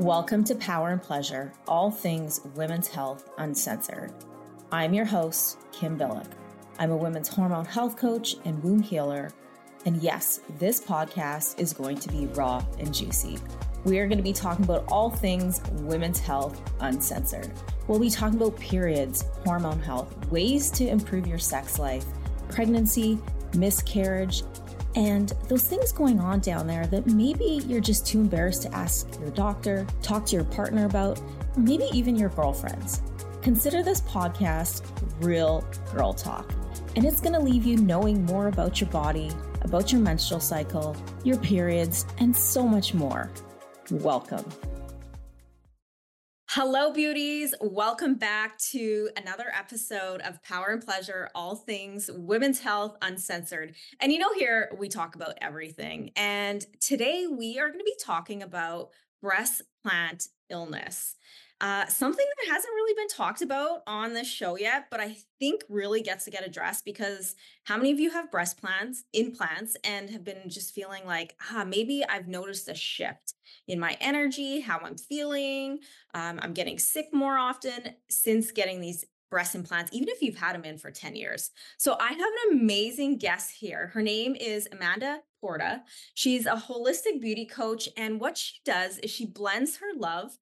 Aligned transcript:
Welcome 0.00 0.44
to 0.44 0.54
Power 0.54 0.88
and 0.88 1.02
Pleasure, 1.02 1.52
all 1.68 1.90
things 1.90 2.40
women's 2.54 2.88
health 2.88 3.28
uncensored. 3.36 4.14
I'm 4.72 4.94
your 4.94 5.04
host, 5.04 5.58
Kim 5.72 5.98
Bilyk. 5.98 6.26
I'm 6.78 6.90
a 6.90 6.96
women's 6.96 7.28
hormone 7.28 7.66
health 7.66 7.98
coach 7.98 8.36
and 8.46 8.64
womb 8.64 8.80
healer. 8.80 9.30
And 9.84 9.98
yes, 9.98 10.40
this 10.58 10.80
podcast 10.80 11.60
is 11.60 11.74
going 11.74 11.98
to 11.98 12.08
be 12.08 12.28
raw 12.28 12.64
and 12.78 12.94
juicy. 12.94 13.36
We 13.84 13.98
are 13.98 14.08
going 14.08 14.16
to 14.16 14.24
be 14.24 14.32
talking 14.32 14.64
about 14.64 14.86
all 14.88 15.10
things 15.10 15.60
women's 15.82 16.18
health 16.18 16.58
uncensored. 16.80 17.52
We'll 17.86 18.00
be 18.00 18.08
talking 18.08 18.40
about 18.40 18.58
periods, 18.58 19.26
hormone 19.44 19.82
health, 19.82 20.30
ways 20.30 20.70
to 20.70 20.88
improve 20.88 21.26
your 21.26 21.36
sex 21.36 21.78
life, 21.78 22.06
pregnancy, 22.48 23.18
miscarriage, 23.54 24.44
and 24.94 25.32
those 25.48 25.64
things 25.64 25.92
going 25.92 26.18
on 26.20 26.40
down 26.40 26.66
there 26.66 26.86
that 26.88 27.06
maybe 27.06 27.62
you're 27.66 27.80
just 27.80 28.06
too 28.06 28.20
embarrassed 28.20 28.62
to 28.62 28.74
ask 28.74 29.08
your 29.20 29.30
doctor, 29.30 29.86
talk 30.02 30.26
to 30.26 30.36
your 30.36 30.44
partner 30.44 30.86
about, 30.86 31.18
or 31.18 31.60
maybe 31.60 31.84
even 31.92 32.16
your 32.16 32.30
girlfriends. 32.30 33.02
Consider 33.42 33.82
this 33.82 34.00
podcast 34.02 34.84
real 35.20 35.64
girl 35.94 36.12
talk, 36.12 36.52
and 36.96 37.04
it's 37.04 37.20
going 37.20 37.32
to 37.32 37.40
leave 37.40 37.64
you 37.64 37.76
knowing 37.76 38.24
more 38.26 38.48
about 38.48 38.80
your 38.80 38.90
body, 38.90 39.30
about 39.62 39.92
your 39.92 40.00
menstrual 40.00 40.40
cycle, 40.40 40.96
your 41.24 41.38
periods, 41.38 42.06
and 42.18 42.36
so 42.36 42.66
much 42.66 42.92
more. 42.92 43.30
Welcome. 43.90 44.44
Hello, 46.54 46.92
beauties. 46.92 47.54
Welcome 47.60 48.16
back 48.16 48.58
to 48.72 49.08
another 49.16 49.52
episode 49.56 50.20
of 50.22 50.42
Power 50.42 50.70
and 50.70 50.84
Pleasure, 50.84 51.30
all 51.32 51.54
things 51.54 52.10
women's 52.12 52.58
health 52.58 52.96
uncensored. 53.02 53.76
And 54.00 54.10
you 54.10 54.18
know, 54.18 54.32
here 54.34 54.72
we 54.76 54.88
talk 54.88 55.14
about 55.14 55.38
everything. 55.40 56.10
And 56.16 56.66
today 56.80 57.28
we 57.30 57.60
are 57.60 57.68
going 57.68 57.78
to 57.78 57.84
be 57.84 57.94
talking 58.04 58.42
about 58.42 58.88
breast 59.22 59.62
plant 59.84 60.26
illness. 60.48 61.14
Uh, 61.60 61.86
something 61.86 62.24
that 62.38 62.52
hasn't 62.54 62.72
really 62.72 62.94
been 62.94 63.08
talked 63.08 63.42
about 63.42 63.82
on 63.86 64.14
this 64.14 64.26
show 64.26 64.56
yet, 64.56 64.86
but 64.90 64.98
I 64.98 65.16
think 65.38 65.62
really 65.68 66.00
gets 66.00 66.24
to 66.24 66.30
get 66.30 66.46
addressed 66.46 66.86
because 66.86 67.34
how 67.64 67.76
many 67.76 67.92
of 67.92 68.00
you 68.00 68.10
have 68.10 68.30
breast 68.30 68.58
plants, 68.58 69.04
implants, 69.12 69.76
and 69.84 70.08
have 70.08 70.24
been 70.24 70.48
just 70.48 70.74
feeling 70.74 71.04
like, 71.04 71.36
ah, 71.52 71.64
maybe 71.64 72.02
I've 72.08 72.28
noticed 72.28 72.68
a 72.68 72.74
shift 72.74 73.34
in 73.68 73.78
my 73.78 73.96
energy, 74.00 74.60
how 74.60 74.78
I'm 74.78 74.96
feeling. 74.96 75.80
Um, 76.14 76.40
I'm 76.42 76.54
getting 76.54 76.78
sick 76.78 77.08
more 77.12 77.36
often 77.36 77.94
since 78.08 78.52
getting 78.52 78.80
these 78.80 79.04
breast 79.30 79.54
implants, 79.54 79.92
even 79.92 80.08
if 80.08 80.22
you've 80.22 80.36
had 80.36 80.54
them 80.54 80.64
in 80.64 80.76
for 80.76 80.90
10 80.90 81.14
years. 81.14 81.50
So 81.78 81.96
I 82.00 82.08
have 82.08 82.18
an 82.18 82.60
amazing 82.60 83.18
guest 83.18 83.52
here. 83.52 83.88
Her 83.94 84.02
name 84.02 84.34
is 84.34 84.66
Amanda 84.72 85.20
Porta. 85.40 85.82
She's 86.14 86.46
a 86.46 86.54
holistic 86.54 87.20
beauty 87.20 87.46
coach. 87.46 87.88
And 87.96 88.20
what 88.20 88.36
she 88.36 88.56
does 88.64 88.98
is 88.98 89.10
she 89.10 89.26
blends 89.26 89.76
her 89.76 89.94
love 89.96 90.36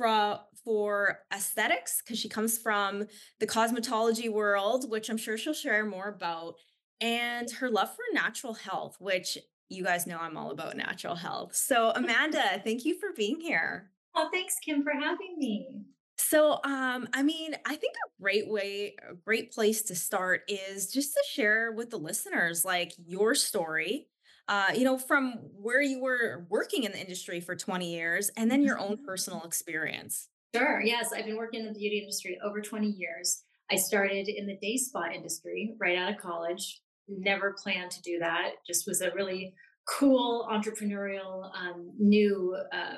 for, 0.00 0.40
for 0.64 1.18
aesthetics, 1.34 2.00
because 2.00 2.18
she 2.18 2.28
comes 2.28 2.56
from 2.56 3.06
the 3.38 3.46
cosmetology 3.46 4.32
world, 4.32 4.90
which 4.90 5.10
I'm 5.10 5.18
sure 5.18 5.36
she'll 5.36 5.52
share 5.52 5.84
more 5.84 6.08
about, 6.08 6.54
and 7.02 7.50
her 7.50 7.68
love 7.68 7.90
for 7.90 8.02
natural 8.14 8.54
health, 8.54 8.96
which 8.98 9.36
you 9.68 9.84
guys 9.84 10.06
know 10.06 10.18
I'm 10.18 10.38
all 10.38 10.52
about 10.52 10.76
natural 10.76 11.14
health. 11.14 11.54
So, 11.54 11.90
Amanda, 11.90 12.60
thank 12.64 12.86
you 12.86 12.98
for 12.98 13.10
being 13.14 13.40
here. 13.40 13.90
Oh, 14.14 14.30
thanks, 14.32 14.56
Kim, 14.64 14.82
for 14.82 14.92
having 14.92 15.36
me. 15.36 15.68
So, 16.16 16.60
um, 16.64 17.08
I 17.12 17.22
mean, 17.22 17.54
I 17.66 17.76
think 17.76 17.94
a 17.94 18.22
great 18.22 18.48
way, 18.48 18.94
a 19.08 19.14
great 19.14 19.52
place 19.52 19.82
to 19.82 19.94
start 19.94 20.42
is 20.48 20.90
just 20.90 21.12
to 21.12 21.22
share 21.30 21.72
with 21.72 21.90
the 21.90 21.98
listeners 21.98 22.64
like 22.64 22.92
your 22.98 23.34
story 23.34 24.08
uh, 24.50 24.72
you 24.74 24.82
know, 24.82 24.98
from 24.98 25.34
where 25.54 25.80
you 25.80 26.00
were 26.00 26.44
working 26.50 26.82
in 26.82 26.90
the 26.90 27.00
industry 27.00 27.40
for 27.40 27.54
20 27.54 27.88
years 27.88 28.32
and 28.36 28.50
then 28.50 28.62
your 28.62 28.80
own 28.80 28.96
mm-hmm. 28.96 29.04
personal 29.04 29.44
experience. 29.44 30.28
Sure. 30.54 30.82
Yes. 30.82 31.10
I've 31.16 31.24
been 31.24 31.36
working 31.36 31.60
in 31.60 31.66
the 31.66 31.78
beauty 31.78 32.00
industry 32.00 32.36
over 32.44 32.60
20 32.60 32.88
years. 32.88 33.44
I 33.70 33.76
started 33.76 34.28
in 34.28 34.48
the 34.48 34.58
day 34.60 34.76
spa 34.76 35.04
industry 35.14 35.76
right 35.80 35.96
out 35.96 36.10
of 36.10 36.18
college. 36.18 36.80
Never 37.08 37.54
planned 37.62 37.92
to 37.92 38.02
do 38.02 38.18
that. 38.18 38.54
Just 38.66 38.88
was 38.88 39.00
a 39.00 39.12
really 39.14 39.54
cool 39.88 40.48
entrepreneurial 40.50 41.48
um, 41.56 41.92
new 41.96 42.56
uh, 42.72 42.96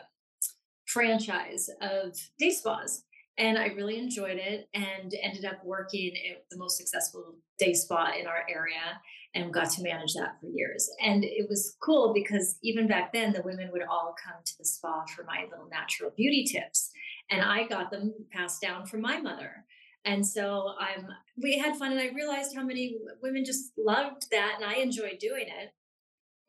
franchise 0.87 1.69
of 1.83 2.17
day 2.39 2.51
spas. 2.51 3.05
And 3.37 3.59
I 3.59 3.67
really 3.67 3.99
enjoyed 3.99 4.39
it 4.39 4.69
and 4.73 5.13
ended 5.23 5.45
up 5.45 5.63
working 5.65 6.13
at 6.31 6.45
the 6.51 6.57
most 6.57 6.79
successful 6.79 7.37
day 7.59 7.75
spa 7.75 8.13
in 8.19 8.27
our 8.27 8.47
area 8.49 9.01
and 9.35 9.53
got 9.53 9.71
to 9.71 9.83
manage 9.83 10.15
that 10.15 10.39
for 10.41 10.47
years. 10.47 10.91
And 11.03 11.25
it 11.25 11.49
was 11.49 11.77
cool 11.83 12.13
because 12.13 12.59
even 12.63 12.87
back 12.87 13.13
then, 13.13 13.33
the 13.33 13.43
women 13.43 13.71
would 13.73 13.83
all 13.83 14.15
come 14.23 14.43
to 14.45 14.59
the 14.59 14.65
spa 14.65 15.05
for 15.17 15.25
my 15.25 15.47
little 15.51 15.69
natural 15.71 16.13
beauty 16.17 16.45
tips. 16.45 16.91
And 17.31 17.41
I 17.41 17.67
got 17.67 17.91
them 17.91 18.13
passed 18.31 18.61
down 18.61 18.87
from 18.87 19.01
my 19.01 19.21
mother. 19.21 19.65
And 20.05 20.27
so 20.27 20.75
I'm 20.79 21.07
we 21.41 21.59
had 21.59 21.77
fun 21.77 21.93
and 21.93 22.01
I 22.01 22.11
realized 22.15 22.55
how 22.55 22.65
many 22.65 22.99
women 23.23 23.45
just 23.45 23.73
loved 23.79 24.27
that 24.33 24.57
and 24.57 24.65
I 24.65 24.75
enjoyed 24.75 25.19
doing 25.21 25.47
it. 25.47 25.73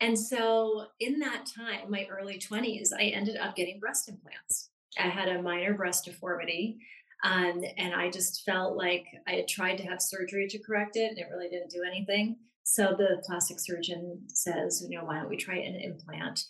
And 0.02 0.20
so 0.20 0.88
in 1.00 1.20
that 1.20 1.46
time, 1.56 1.90
my 1.90 2.06
early 2.12 2.38
20s, 2.38 2.90
I 2.98 3.04
ended 3.04 3.38
up 3.38 3.56
getting 3.56 3.80
breast 3.80 4.10
implants. 4.10 4.70
I 5.00 5.08
had 5.08 5.30
a 5.30 5.42
minor 5.42 5.74
breast 5.76 6.06
deformity. 6.06 6.78
Um, 7.24 7.62
and 7.78 7.94
I 7.94 8.12
just 8.12 8.44
felt 8.44 8.76
like 8.76 9.06
I 9.28 9.32
had 9.34 9.48
tried 9.48 9.78
to 9.78 9.84
have 9.84 10.02
surgery 10.02 10.48
to 10.50 10.60
correct 10.60 10.98
it 10.98 11.10
and 11.10 11.18
it 11.18 11.28
really 11.32 11.48
didn't 11.48 11.72
do 11.72 11.84
anything. 11.88 12.36
So 12.64 12.96
the 12.98 13.22
plastic 13.26 13.60
surgeon 13.60 14.22
says, 14.28 14.86
you 14.88 14.98
know, 14.98 15.06
why 15.06 15.20
don't 15.20 15.30
we 15.30 15.38
try 15.38 15.58
an 15.58 15.76
implant? 15.76 16.46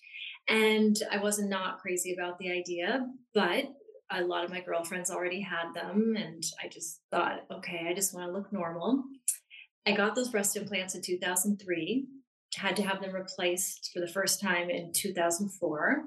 And 0.47 0.95
I 1.11 1.17
was 1.17 1.39
not 1.39 1.79
crazy 1.79 2.13
about 2.13 2.37
the 2.37 2.51
idea, 2.51 3.07
but 3.33 3.65
a 4.11 4.21
lot 4.21 4.43
of 4.43 4.51
my 4.51 4.61
girlfriends 4.61 5.09
already 5.09 5.41
had 5.41 5.73
them. 5.73 6.15
And 6.17 6.43
I 6.63 6.67
just 6.67 7.01
thought, 7.09 7.45
okay, 7.51 7.87
I 7.89 7.93
just 7.93 8.13
want 8.13 8.27
to 8.27 8.33
look 8.33 8.51
normal. 8.53 9.03
I 9.85 9.93
got 9.93 10.15
those 10.15 10.29
breast 10.29 10.55
implants 10.55 10.95
in 10.95 11.01
2003, 11.01 12.07
had 12.55 12.75
to 12.75 12.83
have 12.83 13.01
them 13.01 13.13
replaced 13.13 13.89
for 13.93 13.99
the 13.99 14.07
first 14.07 14.39
time 14.39 14.69
in 14.69 14.91
2004. 14.93 16.03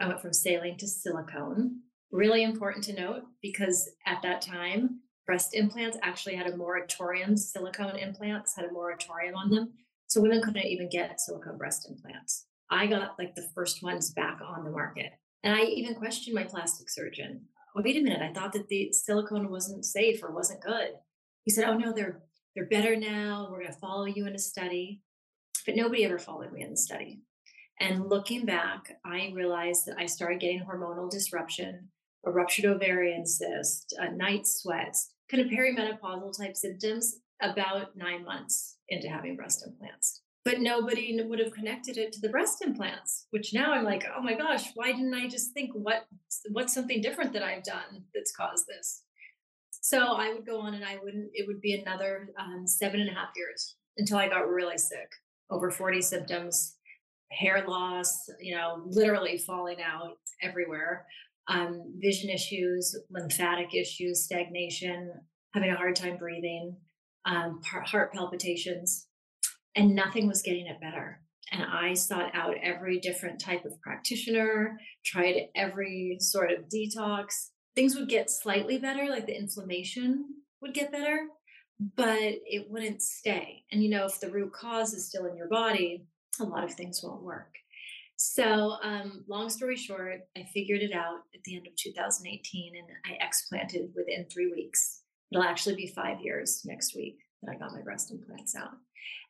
I 0.00 0.06
went 0.06 0.20
from 0.20 0.32
saline 0.32 0.78
to 0.78 0.86
silicone. 0.86 1.80
Really 2.12 2.42
important 2.42 2.84
to 2.84 2.94
note 2.94 3.24
because 3.42 3.90
at 4.06 4.22
that 4.22 4.40
time, 4.40 5.00
breast 5.28 5.54
implants 5.54 5.98
actually 6.02 6.34
had 6.34 6.46
a 6.46 6.56
moratorium, 6.56 7.36
silicone 7.36 7.96
implants 7.96 8.56
had 8.56 8.64
a 8.64 8.72
moratorium 8.72 9.34
on 9.34 9.50
them. 9.50 9.74
So 10.06 10.22
women 10.22 10.40
couldn't 10.40 10.64
even 10.64 10.88
get 10.88 11.20
silicone 11.20 11.58
breast 11.58 11.86
implants. 11.86 12.46
I 12.70 12.86
got 12.86 13.18
like 13.18 13.34
the 13.34 13.46
first 13.54 13.82
ones 13.82 14.10
back 14.10 14.40
on 14.40 14.64
the 14.64 14.70
market. 14.70 15.12
And 15.42 15.54
I 15.54 15.64
even 15.64 15.94
questioned 15.94 16.34
my 16.34 16.44
plastic 16.44 16.88
surgeon. 16.88 17.42
Oh, 17.76 17.82
wait 17.84 17.98
a 17.98 18.00
minute, 18.00 18.22
I 18.22 18.32
thought 18.32 18.54
that 18.54 18.68
the 18.68 18.90
silicone 18.94 19.50
wasn't 19.50 19.84
safe 19.84 20.22
or 20.22 20.32
wasn't 20.32 20.62
good. 20.62 20.92
He 21.44 21.50
said, 21.50 21.68
Oh 21.68 21.76
no, 21.76 21.92
they're 21.92 22.22
they're 22.54 22.64
better 22.64 22.96
now. 22.96 23.48
We're 23.50 23.60
gonna 23.62 23.74
follow 23.74 24.06
you 24.06 24.26
in 24.26 24.34
a 24.34 24.38
study. 24.38 25.02
But 25.66 25.76
nobody 25.76 26.06
ever 26.06 26.18
followed 26.18 26.54
me 26.54 26.62
in 26.62 26.70
the 26.70 26.76
study. 26.78 27.20
And 27.80 28.08
looking 28.08 28.46
back, 28.46 28.96
I 29.04 29.30
realized 29.34 29.84
that 29.86 29.98
I 29.98 30.06
started 30.06 30.40
getting 30.40 30.64
hormonal 30.64 31.10
disruption, 31.10 31.90
a 32.24 32.30
ruptured 32.30 32.64
ovarian 32.64 33.26
cyst, 33.26 33.94
a 33.98 34.10
night 34.10 34.46
sweats, 34.46 35.12
kind 35.30 35.42
of 35.44 35.50
perimenopausal 35.50 36.36
type 36.36 36.56
symptoms 36.56 37.20
about 37.40 37.96
nine 37.96 38.24
months 38.24 38.78
into 38.88 39.08
having 39.08 39.36
breast 39.36 39.64
implants. 39.66 40.22
But 40.44 40.60
nobody 40.60 41.20
would 41.22 41.38
have 41.40 41.52
connected 41.52 41.98
it 41.98 42.12
to 42.12 42.20
the 42.20 42.30
breast 42.30 42.62
implants, 42.62 43.26
which 43.30 43.52
now 43.52 43.72
I'm 43.72 43.84
like, 43.84 44.04
oh 44.16 44.22
my 44.22 44.34
gosh, 44.34 44.70
why 44.74 44.92
didn't 44.92 45.14
I 45.14 45.28
just 45.28 45.52
think 45.52 45.72
what 45.74 46.06
what's 46.52 46.72
something 46.72 47.02
different 47.02 47.32
that 47.34 47.42
I've 47.42 47.64
done 47.64 48.04
that's 48.14 48.34
caused 48.34 48.66
this? 48.66 49.02
So 49.80 49.98
I 49.98 50.32
would 50.32 50.46
go 50.46 50.60
on 50.60 50.74
and 50.74 50.84
I 50.84 50.98
wouldn't, 51.02 51.30
it 51.34 51.46
would 51.46 51.60
be 51.60 51.74
another 51.74 52.30
um, 52.38 52.66
seven 52.66 53.00
and 53.00 53.10
a 53.10 53.14
half 53.14 53.30
years 53.36 53.76
until 53.96 54.18
I 54.18 54.28
got 54.28 54.48
really 54.48 54.78
sick, 54.78 55.10
over 55.50 55.70
40 55.70 56.02
symptoms, 56.02 56.76
hair 57.30 57.64
loss, 57.66 58.28
you 58.40 58.54
know, 58.54 58.82
literally 58.86 59.38
falling 59.38 59.78
out 59.82 60.16
everywhere 60.42 61.06
um, 61.48 61.94
vision 61.96 62.30
issues, 62.30 62.96
lymphatic 63.10 63.74
issues, 63.74 64.24
stagnation, 64.24 65.12
having 65.54 65.70
a 65.70 65.76
hard 65.76 65.96
time 65.96 66.18
breathing, 66.18 66.76
um, 67.24 67.60
heart 67.64 68.12
palpitations, 68.12 69.06
and 69.74 69.94
nothing 69.94 70.28
was 70.28 70.42
getting 70.42 70.66
it 70.66 70.80
better. 70.80 71.20
And 71.50 71.62
I 71.62 71.94
sought 71.94 72.34
out 72.34 72.56
every 72.62 72.98
different 73.00 73.40
type 73.40 73.64
of 73.64 73.80
practitioner, 73.80 74.78
tried 75.04 75.48
every 75.54 76.18
sort 76.20 76.52
of 76.52 76.68
detox. 76.68 77.48
Things 77.74 77.96
would 77.96 78.08
get 78.08 78.30
slightly 78.30 78.78
better, 78.78 79.08
like 79.08 79.26
the 79.26 79.38
inflammation 79.38 80.26
would 80.60 80.74
get 80.74 80.92
better, 80.92 81.28
but 81.96 82.18
it 82.20 82.66
wouldn't 82.68 83.00
stay. 83.00 83.64
And 83.72 83.82
you 83.82 83.88
know, 83.88 84.04
if 84.04 84.20
the 84.20 84.30
root 84.30 84.52
cause 84.52 84.92
is 84.92 85.08
still 85.08 85.24
in 85.24 85.36
your 85.36 85.48
body, 85.48 86.04
a 86.40 86.44
lot 86.44 86.64
of 86.64 86.74
things 86.74 87.00
won't 87.02 87.22
work. 87.22 87.54
So, 88.20 88.74
um, 88.82 89.24
long 89.28 89.48
story 89.48 89.76
short, 89.76 90.22
I 90.36 90.42
figured 90.52 90.82
it 90.82 90.92
out 90.92 91.20
at 91.36 91.42
the 91.44 91.56
end 91.56 91.68
of 91.68 91.76
2018 91.76 92.72
and 92.76 92.86
I 93.06 93.24
explanted 93.24 93.92
within 93.94 94.26
three 94.26 94.50
weeks. 94.50 95.02
It'll 95.30 95.44
actually 95.44 95.76
be 95.76 95.86
five 95.86 96.20
years 96.20 96.62
next 96.64 96.96
week 96.96 97.18
that 97.42 97.52
I 97.54 97.58
got 97.58 97.72
my 97.72 97.80
breast 97.80 98.10
implants 98.10 98.56
out. 98.56 98.72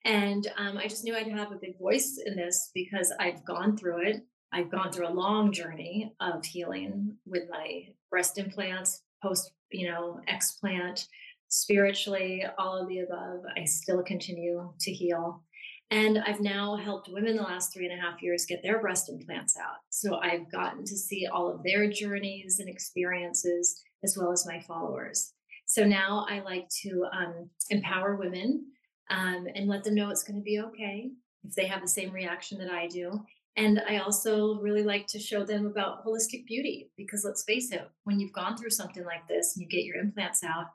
And 0.06 0.46
um, 0.56 0.79
I 0.79 0.87
just 0.87 1.05
knew 1.05 1.14
I'd 1.14 1.31
have 1.31 1.52
a 1.52 1.58
big 1.61 1.79
voice 1.79 2.19
in 2.25 2.35
this 2.35 2.70
because 2.75 3.12
I've 3.20 3.44
gone 3.44 3.76
through 3.76 4.08
it. 4.08 4.23
I've 4.55 4.70
gone 4.70 4.91
through 4.91 5.08
a 5.08 5.12
long 5.12 5.52
journey 5.52 6.14
of 6.20 6.43
healing 6.46 7.14
with 7.26 7.43
my 7.50 7.88
breast 8.11 8.38
implants, 8.38 9.02
post, 9.23 9.52
you 9.70 9.91
know, 9.91 10.19
explant, 10.31 11.06
spiritually, 11.49 12.46
all 12.56 12.81
of 12.81 12.88
the 12.88 13.00
above. 13.00 13.41
I 13.55 13.64
still 13.64 14.02
continue 14.02 14.73
to 14.81 14.91
heal. 14.91 15.44
And 15.90 16.19
I've 16.19 16.40
now 16.40 16.76
helped 16.76 17.08
women 17.11 17.37
the 17.37 17.43
last 17.43 17.73
three 17.73 17.87
and 17.87 17.99
a 17.99 18.02
half 18.02 18.23
years 18.23 18.44
get 18.46 18.62
their 18.62 18.81
breast 18.81 19.08
implants 19.08 19.56
out. 19.56 19.76
So 19.88 20.17
I've 20.17 20.50
gotten 20.52 20.85
to 20.85 20.96
see 20.96 21.26
all 21.26 21.50
of 21.50 21.62
their 21.62 21.90
journeys 21.90 22.61
and 22.61 22.69
experiences, 22.69 23.82
as 24.05 24.17
well 24.17 24.31
as 24.31 24.46
my 24.46 24.61
followers. 24.61 25.32
So 25.64 25.85
now 25.85 26.26
I 26.29 26.40
like 26.40 26.69
to 26.82 27.06
um, 27.12 27.50
empower 27.70 28.17
women 28.17 28.67
um, 29.11 29.46
and 29.55 29.69
let 29.69 29.85
them 29.85 29.94
know 29.94 30.11
it's 30.11 30.25
going 30.25 30.38
to 30.38 30.44
be 30.44 30.61
okay 30.61 31.11
if 31.44 31.55
they 31.55 31.67
have 31.67 31.81
the 31.81 31.88
same 31.88 32.12
reaction 32.12 32.58
that 32.58 32.70
I 32.70 32.87
do. 32.87 33.20
And 33.56 33.82
I 33.88 33.99
also 33.99 34.61
really 34.61 34.84
like 34.84 35.06
to 35.08 35.19
show 35.19 35.44
them 35.44 35.67
about 35.67 36.05
holistic 36.05 36.46
beauty 36.46 36.91
because 36.96 37.25
let's 37.25 37.44
face 37.44 37.73
it, 37.73 37.88
when 38.05 38.20
you've 38.20 38.32
gone 38.32 38.56
through 38.56 38.70
something 38.70 39.05
like 39.05 39.26
this 39.26 39.56
and 39.56 39.62
you 39.62 39.69
get 39.69 39.84
your 39.84 39.96
implants 39.96 40.44
out, 40.44 40.67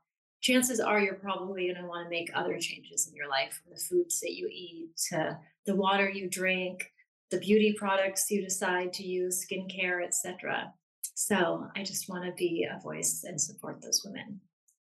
chances 0.44 0.80
are 0.80 1.00
you're 1.00 1.16
probably 1.16 1.68
going 1.68 1.82
to 1.82 1.88
want 1.88 2.06
to 2.06 2.10
make 2.10 2.30
other 2.36 2.60
changes 2.60 3.08
in 3.08 3.16
your 3.16 3.30
life 3.30 3.54
from 3.64 3.74
the 3.74 3.80
foods 3.80 4.20
that 4.20 4.34
you 4.34 4.48
eat 4.52 4.90
to 5.10 5.38
the 5.66 5.76
water 5.76 6.10
you 6.10 6.30
drink, 6.30 6.92
the 7.32 7.40
beauty 7.40 7.74
products 7.76 8.30
you 8.30 8.44
decide 8.44 8.92
to 8.94 9.04
use, 9.04 9.46
skincare, 9.46 10.04
etc. 10.06 10.72
So 11.16 11.68
I 11.76 11.84
just 11.84 12.10
want 12.10 12.26
to 12.26 12.32
be 12.34 12.68
a 12.70 12.80
voice 12.82 13.24
and 13.26 13.40
support 13.40 13.82
those 13.82 14.02
women. 14.06 14.42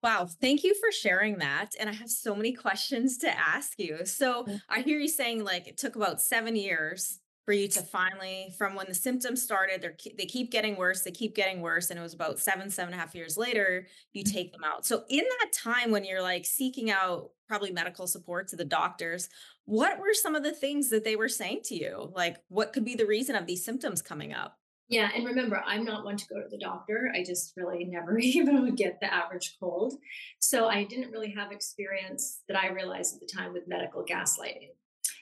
Wow, 0.03 0.29
thank 0.41 0.63
you 0.63 0.75
for 0.75 0.93
sharing 0.93 1.39
that. 1.39 1.71
And 1.81 1.89
I 1.89 1.93
have 1.95 2.11
so 2.11 2.35
many 2.37 2.53
questions 2.53 3.19
to 3.19 3.39
ask 3.39 3.73
you. 3.79 4.05
So 4.05 4.45
Mm. 4.45 4.61
I 4.69 4.83
hear 4.83 4.99
you 4.99 5.09
saying 5.09 5.43
like 5.43 5.67
it 5.67 5.79
took 5.79 5.97
about 5.97 6.21
seven 6.21 6.55
years 6.55 7.21
for 7.49 7.55
you 7.55 7.67
to 7.67 7.81
finally, 7.81 8.53
from 8.59 8.75
when 8.75 8.85
the 8.89 8.95
symptoms 8.95 9.41
started, 9.41 9.81
they're, 9.81 9.97
they 10.19 10.27
keep 10.27 10.51
getting 10.51 10.77
worse, 10.77 11.01
they 11.01 11.11
keep 11.11 11.35
getting 11.35 11.63
worse. 11.63 11.89
And 11.89 11.99
it 11.99 12.03
was 12.03 12.13
about 12.13 12.39
seven, 12.39 12.69
seven 12.69 12.93
and 12.93 13.01
a 13.01 13.03
half 13.03 13.15
years 13.15 13.39
later, 13.39 13.87
you 14.13 14.23
mm-hmm. 14.23 14.35
take 14.35 14.53
them 14.53 14.65
out. 14.65 14.85
So 14.85 15.05
in 15.09 15.25
that 15.41 15.51
time 15.55 15.91
when 15.91 16.05
you're 16.05 16.21
like 16.21 16.45
seeking 16.45 16.91
out 16.91 17.31
probably 17.47 17.73
medical 17.73 18.07
support 18.07 18.49
to 18.49 18.57
the 18.57 18.67
doctors, 18.67 19.31
what 19.65 19.99
were 19.99 20.13
some 20.13 20.35
of 20.35 20.43
the 20.43 20.53
things 20.53 20.91
that 20.91 21.05
they 21.05 21.17
were 21.17 21.31
saying 21.31 21.61
to 21.65 21.75
you? 21.75 22.13
Like 22.15 22.37
what 22.49 22.75
could 22.75 22.85
be 22.85 22.95
the 22.95 23.07
reason 23.07 23.35
of 23.35 23.47
these 23.47 23.65
symptoms 23.65 24.03
coming 24.03 24.35
up? 24.35 24.59
Yeah, 24.91 25.09
and 25.17 25.25
remember, 25.25 25.63
I'm 25.67 25.87
not 25.87 26.05
one 26.05 26.19
to 26.19 26.27
go 26.29 26.43
to 26.43 26.49
the 26.51 26.59
doctor. 26.59 27.11
I 27.15 27.25
just 27.25 27.55
really 27.57 27.85
never 27.89 28.19
even 28.19 28.61
would 28.61 28.77
get 28.77 29.01
the 29.01 29.11
average 29.11 29.57
cold. 29.59 29.95
So 30.39 30.69
I 30.69 30.85
didn't 30.85 31.13
really 31.13 31.33
have 31.35 31.51
experience 31.51 32.43
that 32.47 32.59
I 32.59 32.69
realized 32.69 33.15
at 33.15 33.21
the 33.21 33.35
time 33.35 33.55
with 33.55 33.67
medical 33.67 34.05
gaslighting. 34.05 34.73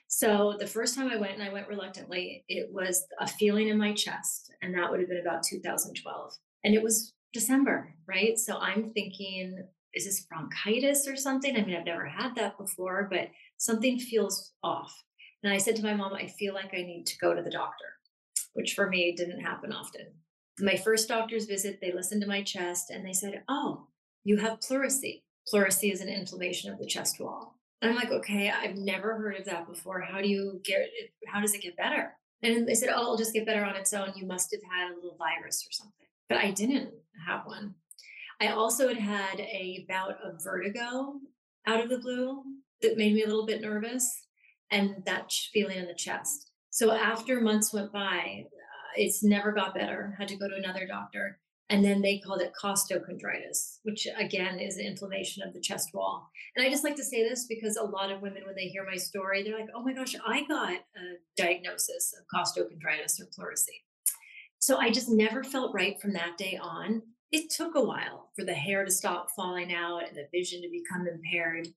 So 0.08 0.56
the 0.58 0.66
first 0.66 0.94
time 0.94 1.08
I 1.08 1.16
went, 1.16 1.34
and 1.34 1.42
I 1.42 1.52
went 1.52 1.68
reluctantly, 1.68 2.44
it 2.48 2.72
was 2.72 3.04
a 3.20 3.26
feeling 3.26 3.68
in 3.68 3.78
my 3.78 3.92
chest, 3.92 4.52
and 4.62 4.74
that 4.74 4.90
would 4.90 5.00
have 5.00 5.08
been 5.08 5.20
about 5.20 5.42
2012. 5.42 6.32
And 6.64 6.74
it 6.74 6.82
was 6.82 7.12
December, 7.32 7.94
right? 8.06 8.38
So 8.38 8.56
I'm 8.58 8.92
thinking, 8.92 9.64
is 9.94 10.04
this 10.04 10.22
bronchitis 10.22 11.08
or 11.08 11.16
something? 11.16 11.56
I 11.56 11.64
mean, 11.64 11.76
I've 11.76 11.84
never 11.84 12.06
had 12.06 12.34
that 12.36 12.58
before, 12.58 13.08
but 13.10 13.28
something 13.58 13.98
feels 13.98 14.52
off. 14.62 15.02
And 15.42 15.52
I 15.52 15.58
said 15.58 15.76
to 15.76 15.82
my 15.82 15.94
mom, 15.94 16.14
I 16.14 16.26
feel 16.26 16.54
like 16.54 16.72
I 16.72 16.82
need 16.82 17.06
to 17.06 17.18
go 17.18 17.34
to 17.34 17.42
the 17.42 17.50
doctor 17.50 17.96
which 18.56 18.72
for 18.72 18.88
me 18.88 19.14
didn't 19.14 19.40
happen 19.40 19.70
often. 19.70 20.06
My 20.58 20.76
first 20.76 21.08
doctor's 21.08 21.44
visit, 21.44 21.78
they 21.80 21.92
listened 21.92 22.22
to 22.22 22.26
my 22.26 22.42
chest 22.42 22.90
and 22.90 23.04
they 23.04 23.12
said, 23.12 23.42
Oh, 23.48 23.88
you 24.24 24.38
have 24.38 24.60
pleurisy. 24.60 25.24
Pleurisy 25.46 25.92
is 25.92 26.00
an 26.00 26.08
inflammation 26.08 26.72
of 26.72 26.78
the 26.78 26.86
chest 26.86 27.20
wall. 27.20 27.55
And 27.82 27.90
I'm 27.90 27.96
like, 27.96 28.10
okay, 28.10 28.50
I've 28.50 28.76
never 28.76 29.16
heard 29.16 29.36
of 29.38 29.44
that 29.46 29.68
before. 29.68 30.00
How 30.00 30.20
do 30.20 30.28
you 30.28 30.60
get? 30.64 30.88
How 31.26 31.40
does 31.40 31.54
it 31.54 31.62
get 31.62 31.76
better? 31.76 32.12
And 32.42 32.66
they 32.66 32.74
said, 32.74 32.90
oh, 32.94 33.02
it'll 33.02 33.16
just 33.16 33.32
get 33.32 33.46
better 33.46 33.64
on 33.64 33.76
its 33.76 33.92
own. 33.92 34.12
You 34.14 34.26
must 34.26 34.50
have 34.52 34.62
had 34.70 34.92
a 34.92 34.94
little 34.94 35.16
virus 35.18 35.66
or 35.66 35.72
something. 35.72 36.06
But 36.28 36.38
I 36.38 36.50
didn't 36.50 36.90
have 37.26 37.46
one. 37.46 37.74
I 38.40 38.48
also 38.48 38.88
had 38.88 38.98
had 38.98 39.40
a 39.40 39.86
bout 39.88 40.16
of 40.22 40.42
vertigo 40.42 41.14
out 41.66 41.82
of 41.82 41.88
the 41.88 41.98
blue 41.98 42.42
that 42.82 42.98
made 42.98 43.14
me 43.14 43.22
a 43.22 43.26
little 43.26 43.46
bit 43.46 43.62
nervous 43.62 44.26
and 44.70 45.02
that 45.06 45.32
feeling 45.32 45.78
in 45.78 45.86
the 45.86 45.94
chest. 45.94 46.50
So 46.70 46.92
after 46.92 47.40
months 47.40 47.72
went 47.72 47.92
by, 47.92 48.44
uh, 48.44 48.92
it's 48.96 49.24
never 49.24 49.52
got 49.52 49.74
better. 49.74 50.14
Had 50.18 50.28
to 50.28 50.36
go 50.36 50.48
to 50.48 50.56
another 50.56 50.86
doctor. 50.86 51.38
And 51.68 51.84
then 51.84 52.00
they 52.00 52.18
called 52.18 52.42
it 52.42 52.52
costochondritis, 52.60 53.78
which 53.82 54.06
again 54.16 54.60
is 54.60 54.76
an 54.76 54.86
inflammation 54.86 55.42
of 55.42 55.52
the 55.52 55.60
chest 55.60 55.90
wall. 55.92 56.30
And 56.54 56.64
I 56.64 56.70
just 56.70 56.84
like 56.84 56.94
to 56.96 57.04
say 57.04 57.28
this 57.28 57.46
because 57.48 57.76
a 57.76 57.82
lot 57.82 58.12
of 58.12 58.22
women, 58.22 58.42
when 58.46 58.54
they 58.54 58.68
hear 58.68 58.86
my 58.86 58.96
story, 58.96 59.42
they're 59.42 59.58
like, 59.58 59.68
oh 59.74 59.82
my 59.82 59.92
gosh, 59.92 60.14
I 60.24 60.44
got 60.46 60.74
a 60.74 61.16
diagnosis 61.36 62.14
of 62.18 62.26
costochondritis 62.32 63.20
or 63.20 63.26
pleurisy. 63.36 63.82
So 64.60 64.78
I 64.78 64.90
just 64.90 65.08
never 65.08 65.42
felt 65.42 65.74
right 65.74 66.00
from 66.00 66.12
that 66.12 66.38
day 66.38 66.58
on. 66.62 67.02
It 67.32 67.50
took 67.50 67.74
a 67.74 67.84
while 67.84 68.30
for 68.36 68.44
the 68.44 68.54
hair 68.54 68.84
to 68.84 68.90
stop 68.90 69.28
falling 69.34 69.74
out 69.74 70.06
and 70.06 70.16
the 70.16 70.28
vision 70.32 70.62
to 70.62 70.68
become 70.70 71.08
impaired 71.08 71.68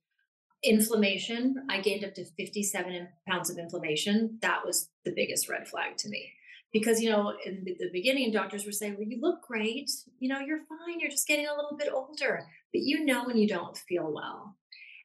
inflammation 0.64 1.56
i 1.70 1.80
gained 1.80 2.04
up 2.04 2.14
to 2.14 2.26
57 2.26 3.08
pounds 3.28 3.50
of 3.50 3.58
inflammation 3.58 4.38
that 4.42 4.66
was 4.66 4.90
the 5.06 5.14
biggest 5.16 5.48
red 5.48 5.66
flag 5.66 5.96
to 5.96 6.10
me 6.10 6.34
because 6.72 7.02
you 7.02 7.10
know 7.10 7.34
in 7.46 7.64
the, 7.66 7.90
beginning 7.92 8.32
doctors 8.32 8.66
were 8.66 8.72
saying 8.72 8.96
well 8.98 9.08
you 9.08 9.20
look 9.22 9.42
great. 9.42 9.90
You 10.20 10.30
know 10.30 10.40
you're 10.40 10.60
fine. 10.60 11.00
You're 11.00 11.12
just 11.12 11.28
getting 11.28 11.48
a 11.48 11.56
little 11.56 11.78
bit 11.78 11.92
older. 11.94 12.46
But 12.74 12.82
you 12.82 13.06
know 13.06 13.26
when 13.26 13.38
you 13.38 13.48
don't 13.48 13.78
feel 13.78 14.12
well. 14.14 14.56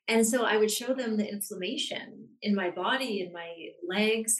And 0.08 0.26
so 0.26 0.44
i 0.44 0.56
would 0.56 0.70
show 0.70 0.94
them 0.94 1.16
the 1.16 1.30
inflammation 1.30 2.28
in 2.42 2.54
my 2.54 2.70
body 2.70 3.20
in 3.20 3.32
my 3.32 3.52
legs 3.88 4.36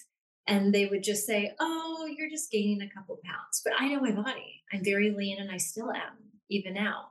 and 0.47 0.75
they 0.75 0.87
would 0.87 1.03
just 1.03 1.27
say 1.27 1.53
oh 1.59 2.07
you're 2.17 2.29
just 2.29 2.51
gaining 2.51 2.83
a 2.83 2.95
couple 2.95 3.19
pounds. 3.25 3.63
But 3.65 3.75
i 3.79 3.89
know 3.89 4.01
my 4.01 4.13
body. 4.13 4.63
I'm 4.73 4.85
very 4.85 5.11
lean 5.11 5.41
and 5.41 5.51
i 5.51 5.57
still 5.57 5.91
am 5.91 6.19
even 6.51 6.75
now. 6.75 7.09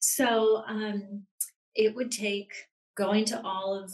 So 0.00 0.62
um, 0.68 1.24
it 1.74 1.94
would 1.94 2.12
take 2.12 2.52
going 2.96 3.24
to 3.24 3.40
all 3.42 3.74
of 3.74 3.92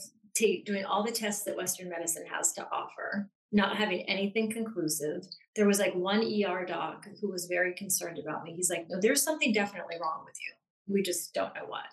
doing 0.64 0.84
all 0.84 1.04
the 1.04 1.12
tests 1.12 1.44
that 1.44 1.56
Western 1.56 1.88
medicine 1.88 2.24
has 2.30 2.52
to 2.54 2.66
offer, 2.72 3.30
not 3.54 3.76
having 3.76 4.02
anything 4.02 4.50
conclusive. 4.50 5.26
There 5.56 5.66
was 5.66 5.78
like 5.78 5.94
one 5.94 6.20
ER 6.22 6.64
doc 6.66 7.06
who 7.20 7.30
was 7.30 7.46
very 7.46 7.74
concerned 7.74 8.18
about 8.18 8.44
me. 8.44 8.54
He's 8.54 8.70
like, 8.70 8.86
no, 8.88 9.00
there's 9.00 9.22
something 9.22 9.52
definitely 9.52 9.96
wrong 10.00 10.22
with 10.24 10.36
you. 10.40 10.92
We 10.92 11.02
just 11.02 11.32
don't 11.32 11.54
know 11.54 11.66
what. 11.66 11.86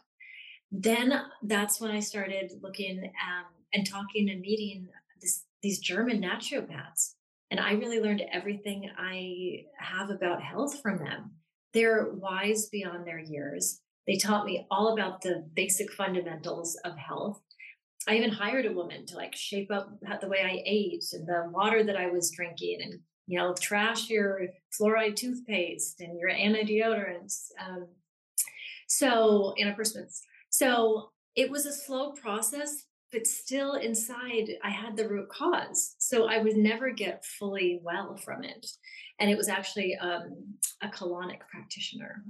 Then 0.71 1.13
that's 1.43 1.79
when 1.79 1.91
I 1.91 1.99
started 1.99 2.51
looking 2.61 3.03
um, 3.03 3.45
and 3.73 3.87
talking 3.87 4.29
and 4.29 4.41
meeting 4.41 4.87
this, 5.21 5.43
these 5.61 5.79
German 5.79 6.21
naturopaths. 6.21 7.13
And 7.49 7.59
I 7.59 7.73
really 7.73 7.99
learned 7.99 8.23
everything 8.31 8.89
I 8.97 9.65
have 9.77 10.09
about 10.09 10.41
health 10.41 10.81
from 10.81 10.97
them. 10.97 11.31
They're 11.73 12.09
wise 12.11 12.69
beyond 12.69 13.05
their 13.05 13.19
years 13.19 13.81
they 14.07 14.17
taught 14.17 14.45
me 14.45 14.65
all 14.71 14.93
about 14.93 15.21
the 15.21 15.47
basic 15.53 15.91
fundamentals 15.91 16.75
of 16.83 16.97
health. 16.97 17.41
I 18.07 18.15
even 18.15 18.31
hired 18.31 18.65
a 18.65 18.73
woman 18.73 19.05
to 19.07 19.15
like 19.15 19.35
shape 19.35 19.71
up 19.71 19.91
the 20.21 20.27
way 20.27 20.39
I 20.43 20.63
ate 20.65 21.05
and 21.13 21.27
the 21.27 21.49
water 21.51 21.83
that 21.83 21.95
I 21.95 22.07
was 22.07 22.31
drinking 22.31 22.79
and, 22.81 22.99
you 23.27 23.37
know, 23.37 23.53
trash 23.59 24.09
your 24.09 24.47
fluoride 24.77 25.15
toothpaste 25.15 26.01
and 26.01 26.19
your 26.19 26.29
anti-deodorants. 26.29 27.49
Um, 27.59 27.87
so 28.87 29.53
antiperspirants. 29.61 30.21
So 30.49 31.11
it 31.35 31.49
was 31.49 31.65
a 31.65 31.71
slow 31.71 32.11
process, 32.11 32.85
but 33.11 33.27
still 33.27 33.75
inside 33.75 34.49
I 34.63 34.69
had 34.69 34.97
the 34.97 35.07
root 35.07 35.29
cause. 35.29 35.95
So 35.99 36.27
I 36.27 36.39
would 36.39 36.57
never 36.57 36.89
get 36.91 37.23
fully 37.23 37.79
well 37.83 38.17
from 38.17 38.43
it. 38.43 38.65
And 39.19 39.29
it 39.29 39.37
was 39.37 39.47
actually 39.47 39.95
um, 39.97 40.55
a 40.81 40.87
colonic 40.87 41.41
practitioner 41.51 42.23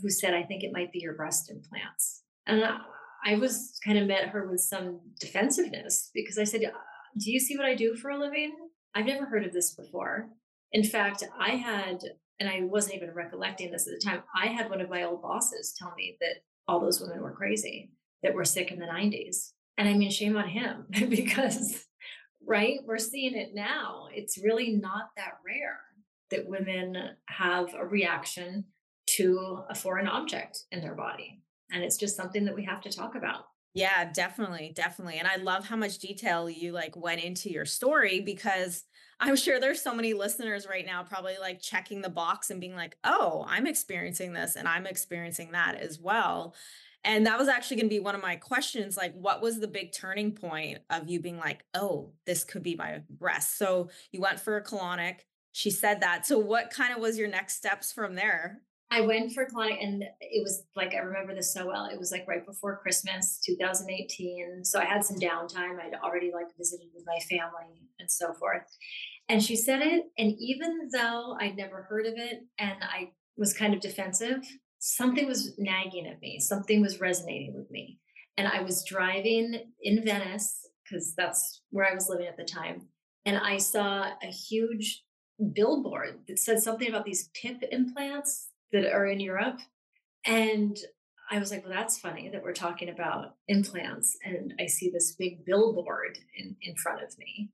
who 0.00 0.08
said, 0.08 0.32
I 0.32 0.42
think 0.42 0.62
it 0.62 0.72
might 0.72 0.90
be 0.90 1.00
your 1.00 1.14
breast 1.14 1.50
implants. 1.50 2.22
And 2.46 2.62
I 3.24 3.36
was 3.36 3.78
kind 3.84 3.98
of 3.98 4.06
met 4.06 4.28
her 4.28 4.48
with 4.48 4.60
some 4.60 5.00
defensiveness 5.20 6.10
because 6.14 6.38
I 6.38 6.44
said, 6.44 6.64
uh, 6.64 6.70
Do 7.18 7.30
you 7.30 7.40
see 7.40 7.56
what 7.56 7.66
I 7.66 7.74
do 7.74 7.94
for 7.94 8.10
a 8.10 8.18
living? 8.18 8.54
I've 8.94 9.06
never 9.06 9.26
heard 9.26 9.44
of 9.44 9.52
this 9.52 9.74
before. 9.74 10.28
In 10.72 10.84
fact, 10.84 11.24
I 11.38 11.50
had, 11.50 12.00
and 12.40 12.48
I 12.48 12.62
wasn't 12.62 12.96
even 12.96 13.14
recollecting 13.14 13.70
this 13.70 13.86
at 13.86 13.94
the 13.94 14.04
time, 14.04 14.22
I 14.34 14.48
had 14.48 14.70
one 14.70 14.80
of 14.80 14.90
my 14.90 15.04
old 15.04 15.22
bosses 15.22 15.74
tell 15.78 15.92
me 15.96 16.16
that 16.20 16.42
all 16.66 16.80
those 16.80 17.00
women 17.00 17.22
were 17.22 17.32
crazy, 17.32 17.90
that 18.22 18.34
were 18.34 18.44
sick 18.44 18.70
in 18.70 18.78
the 18.78 18.86
90s. 18.86 19.52
And 19.76 19.88
I 19.88 19.94
mean, 19.94 20.10
shame 20.10 20.36
on 20.36 20.48
him 20.48 20.86
because, 21.08 21.84
right, 22.46 22.78
we're 22.84 22.98
seeing 22.98 23.36
it 23.36 23.54
now. 23.54 24.08
It's 24.12 24.42
really 24.42 24.72
not 24.72 25.10
that 25.16 25.38
rare 25.46 25.78
that 26.30 26.48
women 26.48 26.94
have 27.28 27.74
a 27.74 27.86
reaction 27.86 28.64
to 29.16 29.60
a 29.70 29.74
foreign 29.74 30.08
object 30.08 30.64
in 30.70 30.80
their 30.80 30.94
body. 30.94 31.40
And 31.70 31.82
it's 31.82 31.96
just 31.96 32.16
something 32.16 32.44
that 32.44 32.54
we 32.54 32.64
have 32.64 32.80
to 32.82 32.90
talk 32.90 33.14
about. 33.14 33.46
Yeah, 33.74 34.10
definitely, 34.12 34.72
definitely. 34.74 35.18
And 35.18 35.28
I 35.28 35.36
love 35.36 35.66
how 35.66 35.76
much 35.76 35.98
detail 35.98 36.48
you 36.48 36.72
like 36.72 36.96
went 36.96 37.22
into 37.22 37.50
your 37.50 37.66
story 37.66 38.20
because 38.20 38.84
I'm 39.20 39.36
sure 39.36 39.60
there's 39.60 39.82
so 39.82 39.94
many 39.94 40.14
listeners 40.14 40.66
right 40.68 40.86
now 40.86 41.02
probably 41.02 41.36
like 41.40 41.60
checking 41.60 42.00
the 42.00 42.08
box 42.08 42.50
and 42.50 42.60
being 42.60 42.74
like, 42.74 42.96
"Oh, 43.04 43.44
I'm 43.46 43.66
experiencing 43.66 44.32
this 44.32 44.56
and 44.56 44.66
I'm 44.66 44.86
experiencing 44.86 45.52
that 45.52 45.76
as 45.76 45.98
well." 45.98 46.54
And 47.04 47.26
that 47.26 47.38
was 47.38 47.48
actually 47.48 47.76
going 47.76 47.88
to 47.88 47.94
be 47.94 48.00
one 48.00 48.14
of 48.14 48.22
my 48.22 48.36
questions 48.36 48.96
like 48.96 49.14
what 49.14 49.40
was 49.40 49.60
the 49.60 49.68
big 49.68 49.92
turning 49.92 50.32
point 50.32 50.78
of 50.90 51.08
you 51.08 51.20
being 51.20 51.38
like, 51.38 51.64
"Oh, 51.74 52.12
this 52.26 52.44
could 52.44 52.62
be 52.62 52.74
my 52.74 53.02
breast." 53.10 53.58
So 53.58 53.90
you 54.12 54.20
went 54.20 54.40
for 54.40 54.56
a 54.56 54.64
colonic 54.64 55.20
she 55.58 55.70
said 55.72 56.02
that. 56.02 56.24
So 56.24 56.38
what 56.38 56.70
kind 56.70 56.94
of 56.94 57.00
was 57.00 57.18
your 57.18 57.26
next 57.26 57.56
steps 57.56 57.92
from 57.92 58.14
there? 58.14 58.60
I 58.90 59.02
went 59.02 59.32
for 59.32 59.44
colonic 59.44 59.82
and 59.82 60.02
it 60.20 60.42
was 60.42 60.64
like 60.74 60.94
I 60.94 60.98
remember 60.98 61.34
this 61.34 61.52
so 61.52 61.66
well. 61.66 61.86
It 61.86 61.98
was 61.98 62.10
like 62.10 62.26
right 62.26 62.44
before 62.44 62.78
Christmas, 62.78 63.38
2018. 63.44 64.64
So 64.64 64.80
I 64.80 64.84
had 64.84 65.04
some 65.04 65.18
downtime. 65.18 65.78
I'd 65.78 65.98
already 66.02 66.30
like 66.32 66.46
visited 66.56 66.88
with 66.94 67.04
my 67.06 67.18
family 67.28 67.82
and 67.98 68.10
so 68.10 68.32
forth. 68.32 68.62
And 69.28 69.42
she 69.42 69.56
said 69.56 69.82
it. 69.82 70.04
And 70.16 70.34
even 70.38 70.88
though 70.90 71.36
I'd 71.38 71.56
never 71.56 71.82
heard 71.82 72.06
of 72.06 72.14
it 72.16 72.40
and 72.58 72.76
I 72.82 73.10
was 73.36 73.52
kind 73.52 73.74
of 73.74 73.80
defensive, 73.80 74.42
something 74.78 75.26
was 75.26 75.52
nagging 75.58 76.06
at 76.06 76.20
me, 76.22 76.40
something 76.40 76.80
was 76.80 77.00
resonating 77.00 77.54
with 77.54 77.70
me. 77.70 77.98
And 78.38 78.48
I 78.48 78.62
was 78.62 78.84
driving 78.84 79.72
in 79.82 80.04
Venice, 80.04 80.60
because 80.84 81.14
that's 81.14 81.62
where 81.70 81.90
I 81.90 81.94
was 81.94 82.08
living 82.08 82.26
at 82.26 82.36
the 82.36 82.44
time. 82.44 82.88
And 83.26 83.36
I 83.36 83.58
saw 83.58 84.10
a 84.22 84.26
huge 84.26 85.02
billboard 85.52 86.20
that 86.26 86.38
said 86.38 86.60
something 86.60 86.88
about 86.88 87.04
these 87.04 87.30
PIP 87.34 87.64
implants 87.70 88.48
that 88.72 88.92
are 88.92 89.06
in 89.06 89.20
Europe. 89.20 89.60
And 90.24 90.76
I 91.30 91.38
was 91.38 91.50
like, 91.50 91.64
well, 91.64 91.74
that's 91.74 91.98
funny 91.98 92.28
that 92.30 92.42
we're 92.42 92.52
talking 92.52 92.88
about 92.88 93.34
implants. 93.48 94.16
And 94.24 94.54
I 94.58 94.66
see 94.66 94.90
this 94.90 95.12
big 95.12 95.44
billboard 95.44 96.18
in, 96.36 96.56
in 96.62 96.74
front 96.76 97.02
of 97.02 97.18
me. 97.18 97.50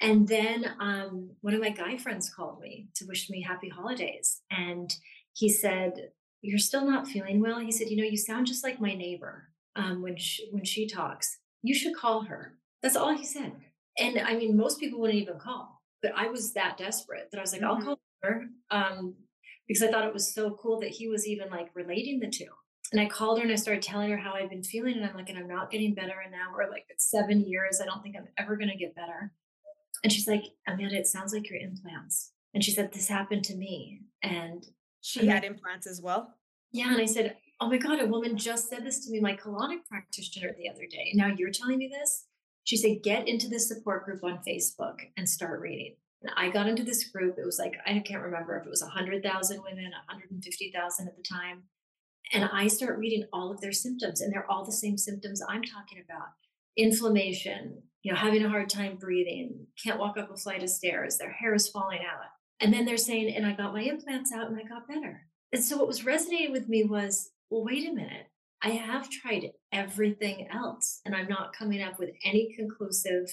And 0.00 0.28
then 0.28 0.66
um, 0.80 1.30
one 1.40 1.54
of 1.54 1.60
my 1.60 1.70
guy 1.70 1.96
friends 1.96 2.28
called 2.28 2.60
me 2.60 2.88
to 2.96 3.06
wish 3.06 3.30
me 3.30 3.42
happy 3.42 3.68
holidays. 3.68 4.42
And 4.50 4.94
he 5.32 5.48
said, 5.48 6.10
You're 6.42 6.58
still 6.58 6.84
not 6.84 7.08
feeling 7.08 7.40
well? 7.40 7.60
He 7.60 7.72
said, 7.72 7.88
You 7.88 7.96
know, 7.96 8.08
you 8.08 8.16
sound 8.16 8.46
just 8.46 8.64
like 8.64 8.80
my 8.80 8.94
neighbor 8.94 9.48
um, 9.76 10.02
when, 10.02 10.16
she, 10.16 10.48
when 10.50 10.64
she 10.64 10.86
talks. 10.86 11.38
You 11.62 11.74
should 11.74 11.96
call 11.96 12.22
her. 12.24 12.58
That's 12.82 12.96
all 12.96 13.16
he 13.16 13.24
said. 13.24 13.52
And 13.98 14.18
I 14.18 14.36
mean, 14.36 14.56
most 14.56 14.80
people 14.80 15.00
wouldn't 15.00 15.18
even 15.18 15.38
call, 15.38 15.80
but 16.02 16.12
I 16.16 16.26
was 16.26 16.52
that 16.52 16.76
desperate 16.76 17.28
that 17.30 17.38
I 17.38 17.40
was 17.40 17.52
like, 17.52 17.62
mm-hmm. 17.62 17.78
I'll 17.78 17.84
call 17.84 18.00
her. 18.22 18.44
Um, 18.70 19.14
because 19.66 19.82
I 19.82 19.90
thought 19.90 20.06
it 20.06 20.14
was 20.14 20.34
so 20.34 20.58
cool 20.60 20.80
that 20.80 20.90
he 20.90 21.08
was 21.08 21.26
even 21.26 21.50
like 21.50 21.70
relating 21.74 22.20
the 22.20 22.28
two. 22.28 22.46
And 22.92 23.00
I 23.00 23.06
called 23.06 23.38
her 23.38 23.44
and 23.44 23.52
I 23.52 23.56
started 23.56 23.82
telling 23.82 24.10
her 24.10 24.16
how 24.16 24.34
I'd 24.34 24.50
been 24.50 24.62
feeling. 24.62 24.94
And 24.96 25.04
I'm 25.04 25.16
like, 25.16 25.28
and 25.28 25.38
I'm 25.38 25.48
not 25.48 25.70
getting 25.70 25.94
better. 25.94 26.14
And 26.22 26.30
now 26.30 26.52
we're 26.54 26.70
like, 26.70 26.84
it's 26.88 27.10
seven 27.10 27.40
years. 27.40 27.80
I 27.80 27.86
don't 27.86 28.02
think 28.02 28.14
I'm 28.16 28.28
ever 28.38 28.56
going 28.56 28.70
to 28.70 28.76
get 28.76 28.94
better. 28.94 29.32
And 30.02 30.12
she's 30.12 30.28
like, 30.28 30.44
Amanda, 30.68 30.96
it 30.96 31.06
sounds 31.06 31.32
like 31.32 31.48
your 31.48 31.58
implants. 31.58 32.32
And 32.52 32.62
she 32.62 32.70
said, 32.70 32.92
this 32.92 33.08
happened 33.08 33.44
to 33.46 33.56
me. 33.56 34.02
And 34.22 34.64
she 35.00 35.26
had 35.26 35.44
implants 35.44 35.86
as 35.86 36.00
well. 36.00 36.34
Yeah. 36.72 36.92
And 36.92 37.00
I 37.00 37.06
said, 37.06 37.36
oh 37.60 37.68
my 37.68 37.78
God, 37.78 38.00
a 38.00 38.06
woman 38.06 38.36
just 38.36 38.68
said 38.68 38.84
this 38.84 39.04
to 39.04 39.10
me, 39.10 39.20
my 39.20 39.34
colonic 39.34 39.86
practitioner 39.88 40.54
the 40.56 40.68
other 40.68 40.86
day. 40.90 41.12
Now 41.14 41.28
you're 41.36 41.50
telling 41.50 41.78
me 41.78 41.88
this? 41.88 42.26
She 42.64 42.76
said, 42.76 43.02
get 43.02 43.28
into 43.28 43.48
this 43.48 43.68
support 43.68 44.04
group 44.04 44.24
on 44.24 44.40
Facebook 44.46 45.00
and 45.16 45.28
start 45.28 45.60
reading. 45.60 45.96
And 46.24 46.32
I 46.36 46.48
got 46.48 46.66
into 46.66 46.82
this 46.82 47.04
group. 47.04 47.36
It 47.38 47.44
was 47.44 47.58
like, 47.58 47.74
I 47.86 47.98
can't 48.00 48.22
remember 48.22 48.56
if 48.56 48.66
it 48.66 48.70
was 48.70 48.82
100,000 48.82 49.62
women, 49.62 49.92
150,000 50.08 51.06
at 51.06 51.16
the 51.16 51.22
time. 51.22 51.64
And 52.32 52.48
I 52.50 52.68
start 52.68 52.98
reading 52.98 53.26
all 53.32 53.50
of 53.50 53.60
their 53.60 53.72
symptoms, 53.72 54.22
and 54.22 54.32
they're 54.32 54.50
all 54.50 54.64
the 54.64 54.72
same 54.72 54.96
symptoms 54.96 55.42
I'm 55.46 55.62
talking 55.62 56.02
about 56.02 56.28
inflammation, 56.76 57.82
you 58.02 58.12
know, 58.12 58.18
having 58.18 58.44
a 58.44 58.48
hard 58.48 58.70
time 58.70 58.96
breathing, 58.96 59.66
can't 59.82 60.00
walk 60.00 60.16
up 60.18 60.30
a 60.32 60.36
flight 60.36 60.62
of 60.62 60.70
stairs, 60.70 61.18
their 61.18 61.30
hair 61.30 61.54
is 61.54 61.68
falling 61.68 62.00
out. 62.00 62.24
And 62.60 62.72
then 62.72 62.84
they're 62.84 62.96
saying, 62.96 63.34
and 63.34 63.46
I 63.46 63.52
got 63.52 63.74
my 63.74 63.82
implants 63.82 64.32
out 64.32 64.48
and 64.48 64.56
I 64.56 64.66
got 64.66 64.88
better. 64.88 65.26
And 65.52 65.62
so 65.62 65.76
what 65.76 65.86
was 65.86 66.04
resonating 66.04 66.50
with 66.50 66.68
me 66.68 66.82
was, 66.82 67.30
well, 67.50 67.64
wait 67.64 67.88
a 67.88 67.92
minute. 67.92 68.26
I 68.62 68.70
have 68.70 69.10
tried 69.10 69.52
everything 69.72 70.48
else, 70.50 71.00
and 71.04 71.14
I'm 71.14 71.28
not 71.28 71.54
coming 71.54 71.82
up 71.82 71.98
with 71.98 72.10
any 72.24 72.54
conclusive 72.56 73.28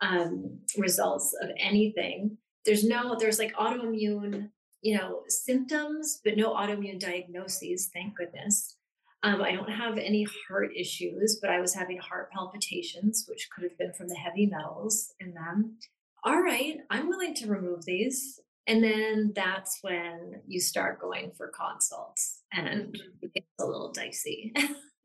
um, 0.00 0.58
results 0.76 1.34
of 1.42 1.50
anything. 1.58 2.38
There's 2.64 2.84
no, 2.84 3.16
there's 3.18 3.38
like 3.38 3.54
autoimmune, 3.54 4.50
you 4.82 4.96
know, 4.96 5.22
symptoms, 5.28 6.20
but 6.24 6.36
no 6.36 6.54
autoimmune 6.54 7.00
diagnoses, 7.00 7.90
thank 7.92 8.16
goodness. 8.16 8.76
Um, 9.22 9.42
I 9.42 9.52
don't 9.52 9.70
have 9.70 9.98
any 9.98 10.26
heart 10.48 10.70
issues, 10.74 11.38
but 11.40 11.50
I 11.50 11.60
was 11.60 11.74
having 11.74 11.98
heart 11.98 12.30
palpitations, 12.32 13.26
which 13.28 13.48
could 13.54 13.64
have 13.64 13.76
been 13.76 13.92
from 13.92 14.08
the 14.08 14.14
heavy 14.14 14.46
metals 14.46 15.12
in 15.20 15.34
them. 15.34 15.76
All 16.24 16.40
right, 16.40 16.78
I'm 16.90 17.08
willing 17.08 17.34
to 17.34 17.46
remove 17.46 17.84
these. 17.84 18.40
And 18.66 18.84
then 18.84 19.32
that's 19.34 19.78
when 19.82 20.42
you 20.46 20.60
start 20.60 21.00
going 21.00 21.32
for 21.36 21.48
consults 21.48 22.42
and 22.52 22.96
it 23.20 23.34
gets 23.34 23.46
a 23.58 23.66
little 23.66 23.90
dicey. 23.90 24.52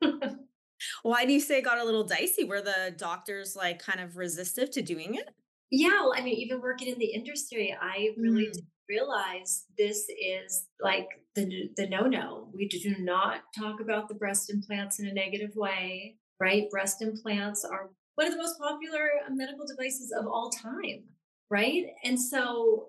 Why 1.03 1.25
do 1.25 1.33
you 1.33 1.39
say 1.39 1.59
it 1.59 1.65
got 1.65 1.79
a 1.79 1.83
little 1.83 2.03
dicey? 2.03 2.43
Were 2.43 2.61
the 2.61 2.93
doctors 2.97 3.55
like 3.55 3.79
kind 3.79 3.99
of 3.99 4.17
resistive 4.17 4.71
to 4.71 4.81
doing 4.81 5.15
it? 5.15 5.29
Yeah, 5.71 6.01
well, 6.01 6.13
I 6.15 6.21
mean, 6.21 6.35
even 6.35 6.61
working 6.61 6.87
in 6.87 6.99
the 6.99 7.13
industry, 7.13 7.75
I 7.79 8.09
really 8.17 8.47
mm. 8.47 8.59
realize 8.87 9.65
this 9.77 10.05
is 10.09 10.67
like 10.79 11.07
the 11.33 11.69
the 11.75 11.87
no 11.87 12.03
no. 12.03 12.49
We 12.53 12.67
do 12.67 12.95
not 12.99 13.41
talk 13.57 13.79
about 13.81 14.07
the 14.07 14.15
breast 14.15 14.49
implants 14.49 14.99
in 14.99 15.07
a 15.07 15.13
negative 15.13 15.55
way, 15.55 16.17
right? 16.39 16.69
Breast 16.69 17.01
implants 17.01 17.65
are 17.65 17.89
one 18.15 18.27
of 18.27 18.33
the 18.33 18.39
most 18.39 18.57
popular 18.59 19.09
medical 19.29 19.65
devices 19.67 20.13
of 20.17 20.27
all 20.27 20.49
time, 20.49 21.03
right? 21.49 21.87
And 22.03 22.19
so 22.19 22.87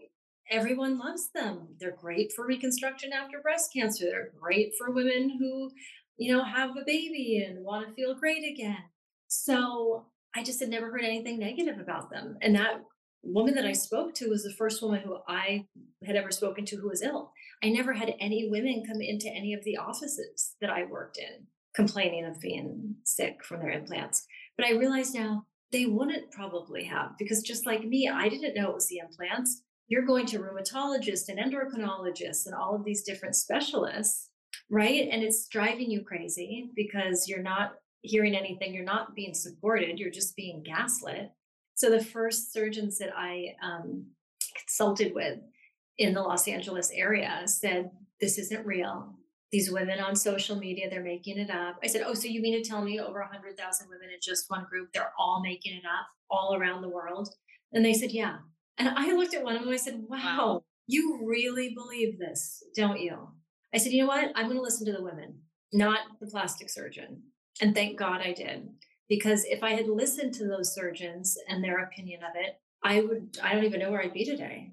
everyone 0.50 0.98
loves 0.98 1.30
them. 1.34 1.68
They're 1.80 1.96
great 1.96 2.32
for 2.32 2.46
reconstruction 2.46 3.12
after 3.12 3.40
breast 3.40 3.72
cancer. 3.72 4.04
They're 4.04 4.30
great 4.40 4.72
for 4.78 4.92
women 4.92 5.36
who 5.38 5.70
you 6.16 6.32
know, 6.32 6.44
have 6.44 6.70
a 6.70 6.84
baby 6.86 7.44
and 7.46 7.64
want 7.64 7.86
to 7.86 7.94
feel 7.94 8.14
great 8.14 8.44
again. 8.44 8.84
So 9.28 10.06
I 10.34 10.42
just 10.42 10.60
had 10.60 10.68
never 10.68 10.90
heard 10.90 11.04
anything 11.04 11.38
negative 11.38 11.78
about 11.78 12.10
them. 12.10 12.36
And 12.42 12.54
that 12.54 12.82
woman 13.22 13.54
that 13.54 13.66
I 13.66 13.72
spoke 13.72 14.14
to 14.14 14.28
was 14.28 14.44
the 14.44 14.54
first 14.56 14.82
woman 14.82 15.00
who 15.00 15.18
I 15.28 15.66
had 16.04 16.16
ever 16.16 16.30
spoken 16.30 16.64
to 16.66 16.76
who 16.76 16.88
was 16.88 17.02
ill. 17.02 17.32
I 17.62 17.70
never 17.70 17.92
had 17.92 18.14
any 18.20 18.48
women 18.50 18.84
come 18.86 19.00
into 19.00 19.28
any 19.28 19.54
of 19.54 19.64
the 19.64 19.76
offices 19.76 20.54
that 20.60 20.70
I 20.70 20.84
worked 20.84 21.18
in 21.18 21.46
complaining 21.74 22.24
of 22.24 22.40
being 22.40 22.96
sick 23.04 23.44
from 23.44 23.60
their 23.60 23.70
implants. 23.70 24.26
But 24.56 24.66
I 24.66 24.72
realize 24.72 25.12
now 25.12 25.44
they 25.72 25.84
wouldn't 25.86 26.30
probably 26.30 26.84
have 26.84 27.10
because 27.18 27.42
just 27.42 27.66
like 27.66 27.84
me, 27.84 28.08
I 28.08 28.28
didn't 28.28 28.54
know 28.54 28.70
it 28.70 28.74
was 28.74 28.88
the 28.88 28.98
implants. 28.98 29.62
You're 29.88 30.06
going 30.06 30.26
to 30.26 30.38
rheumatologists 30.38 31.28
and 31.28 31.38
endocrinologists 31.38 32.46
and 32.46 32.54
all 32.54 32.74
of 32.74 32.84
these 32.84 33.02
different 33.02 33.36
specialists 33.36 34.30
right? 34.70 35.08
And 35.10 35.22
it's 35.22 35.48
driving 35.48 35.90
you 35.90 36.02
crazy 36.02 36.70
because 36.74 37.28
you're 37.28 37.42
not 37.42 37.74
hearing 38.02 38.34
anything, 38.34 38.74
you're 38.74 38.84
not 38.84 39.14
being 39.14 39.34
supported, 39.34 39.98
you're 39.98 40.10
just 40.10 40.36
being 40.36 40.62
gaslit. 40.62 41.30
So 41.74 41.90
the 41.90 42.04
first 42.04 42.52
surgeons 42.52 42.98
that 42.98 43.10
I 43.16 43.54
um, 43.62 44.06
consulted 44.56 45.14
with 45.14 45.38
in 45.98 46.14
the 46.14 46.22
Los 46.22 46.48
Angeles 46.48 46.90
area 46.94 47.42
said, 47.46 47.90
This 48.20 48.38
isn't 48.38 48.66
real. 48.66 49.14
These 49.52 49.70
women 49.70 50.00
on 50.00 50.16
social 50.16 50.56
media, 50.56 50.90
they're 50.90 51.02
making 51.02 51.38
it 51.38 51.50
up. 51.50 51.76
I 51.82 51.86
said, 51.86 52.02
Oh, 52.04 52.14
so 52.14 52.28
you 52.28 52.40
mean 52.40 52.60
to 52.60 52.68
tell 52.68 52.82
me 52.82 53.00
over 53.00 53.20
100,000 53.20 53.88
women 53.88 54.08
in 54.12 54.18
just 54.22 54.46
one 54.48 54.66
group, 54.68 54.88
they're 54.92 55.12
all 55.18 55.42
making 55.42 55.74
it 55.74 55.84
up 55.84 56.06
all 56.30 56.54
around 56.54 56.82
the 56.82 56.88
world? 56.88 57.28
And 57.72 57.84
they 57.84 57.94
said, 57.94 58.10
Yeah. 58.10 58.38
And 58.78 58.88
I 58.88 59.12
looked 59.12 59.34
at 59.34 59.44
one 59.44 59.54
of 59.54 59.62
them 59.62 59.68
and 59.68 59.74
I 59.74 59.82
said, 59.82 60.04
Wow, 60.08 60.18
wow. 60.18 60.64
you 60.86 61.22
really 61.24 61.74
believe 61.74 62.18
this, 62.18 62.62
don't 62.74 63.00
you? 63.00 63.28
I 63.76 63.78
said, 63.78 63.92
you 63.92 64.00
know 64.00 64.08
what? 64.08 64.32
I'm 64.34 64.46
going 64.46 64.56
to 64.56 64.62
listen 64.62 64.86
to 64.86 64.92
the 64.92 65.02
women, 65.02 65.34
not 65.70 65.98
the 66.18 66.26
plastic 66.26 66.70
surgeon. 66.70 67.22
And 67.60 67.74
thank 67.74 67.98
God 67.98 68.22
I 68.22 68.32
did. 68.32 68.70
Because 69.06 69.44
if 69.44 69.62
I 69.62 69.72
had 69.72 69.86
listened 69.86 70.32
to 70.34 70.48
those 70.48 70.74
surgeons 70.74 71.36
and 71.46 71.62
their 71.62 71.84
opinion 71.84 72.22
of 72.22 72.30
it, 72.36 72.58
I 72.82 73.02
would, 73.02 73.36
I 73.42 73.52
don't 73.52 73.64
even 73.64 73.80
know 73.80 73.90
where 73.90 74.00
I'd 74.00 74.14
be 74.14 74.24
today. 74.24 74.72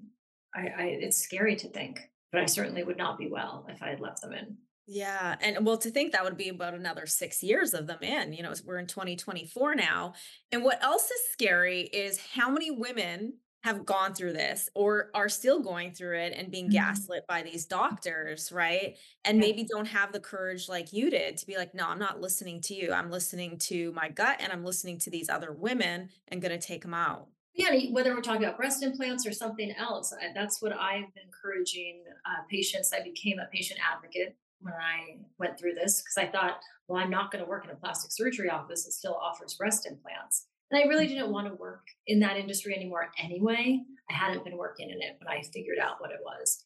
I, 0.54 0.60
I 0.60 0.82
it's 1.02 1.18
scary 1.18 1.54
to 1.56 1.68
think, 1.68 2.00
but 2.32 2.40
I 2.40 2.46
certainly 2.46 2.82
would 2.82 2.96
not 2.96 3.18
be 3.18 3.28
well 3.28 3.66
if 3.68 3.82
I 3.82 3.90
had 3.90 4.00
left 4.00 4.22
them 4.22 4.32
in. 4.32 4.56
Yeah. 4.86 5.36
And 5.42 5.66
well, 5.66 5.76
to 5.78 5.90
think 5.90 6.12
that 6.12 6.24
would 6.24 6.38
be 6.38 6.48
about 6.48 6.72
another 6.72 7.04
six 7.04 7.42
years 7.42 7.74
of 7.74 7.86
them 7.86 8.02
in, 8.02 8.32
you 8.32 8.42
know, 8.42 8.54
we're 8.64 8.78
in 8.78 8.86
2024 8.86 9.74
now. 9.74 10.14
And 10.50 10.64
what 10.64 10.82
else 10.82 11.10
is 11.10 11.30
scary 11.30 11.82
is 11.82 12.18
how 12.34 12.48
many 12.48 12.70
women 12.70 13.34
have 13.64 13.86
gone 13.86 14.12
through 14.12 14.34
this 14.34 14.68
or 14.74 15.10
are 15.14 15.30
still 15.30 15.58
going 15.58 15.90
through 15.90 16.18
it 16.18 16.34
and 16.36 16.50
being 16.50 16.66
mm-hmm. 16.66 16.74
gaslit 16.74 17.26
by 17.26 17.42
these 17.42 17.64
doctors, 17.64 18.52
right? 18.52 18.98
And 19.24 19.38
yeah. 19.38 19.40
maybe 19.40 19.64
don't 19.64 19.86
have 19.86 20.12
the 20.12 20.20
courage 20.20 20.68
like 20.68 20.92
you 20.92 21.08
did 21.08 21.38
to 21.38 21.46
be 21.46 21.56
like, 21.56 21.74
no, 21.74 21.88
I'm 21.88 21.98
not 21.98 22.20
listening 22.20 22.60
to 22.60 22.74
you. 22.74 22.92
I'm 22.92 23.10
listening 23.10 23.56
to 23.60 23.90
my 23.92 24.10
gut 24.10 24.36
and 24.40 24.52
I'm 24.52 24.66
listening 24.66 24.98
to 24.98 25.10
these 25.10 25.30
other 25.30 25.50
women 25.50 26.10
and 26.28 26.42
going 26.42 26.52
to 26.52 26.64
take 26.64 26.82
them 26.82 26.92
out. 26.92 27.28
Yeah, 27.54 27.74
whether 27.90 28.14
we're 28.14 28.20
talking 28.20 28.44
about 28.44 28.58
breast 28.58 28.82
implants 28.82 29.26
or 29.26 29.32
something 29.32 29.72
else, 29.78 30.12
that's 30.34 30.60
what 30.60 30.74
I've 30.78 31.14
been 31.14 31.24
encouraging 31.24 32.02
uh, 32.26 32.42
patients. 32.50 32.92
I 32.92 33.02
became 33.02 33.38
a 33.38 33.46
patient 33.50 33.80
advocate 33.90 34.36
when 34.60 34.74
I 34.74 35.20
went 35.38 35.58
through 35.58 35.72
this 35.72 36.02
because 36.02 36.18
I 36.18 36.30
thought, 36.30 36.58
well, 36.86 37.02
I'm 37.02 37.10
not 37.10 37.30
going 37.30 37.42
to 37.42 37.48
work 37.48 37.64
in 37.64 37.70
a 37.70 37.76
plastic 37.76 38.12
surgery 38.12 38.50
office 38.50 38.84
that 38.84 38.92
still 38.92 39.14
offers 39.14 39.54
breast 39.54 39.86
implants. 39.86 40.48
And 40.70 40.82
I 40.82 40.88
really 40.88 41.06
didn't 41.06 41.30
want 41.30 41.48
to 41.48 41.54
work 41.54 41.86
in 42.06 42.20
that 42.20 42.36
industry 42.36 42.74
anymore 42.74 43.10
anyway. 43.22 43.80
I 44.10 44.12
hadn't 44.12 44.44
been 44.44 44.56
working 44.56 44.90
in 44.90 44.96
it 45.00 45.16
when 45.18 45.28
I 45.28 45.42
figured 45.42 45.78
out 45.78 46.00
what 46.00 46.10
it 46.10 46.20
was. 46.24 46.64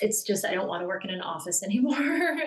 It's 0.00 0.22
just, 0.22 0.44
I 0.44 0.54
don't 0.54 0.68
want 0.68 0.82
to 0.82 0.86
work 0.86 1.04
in 1.04 1.10
an 1.10 1.20
office 1.20 1.62
anymore. 1.68 1.96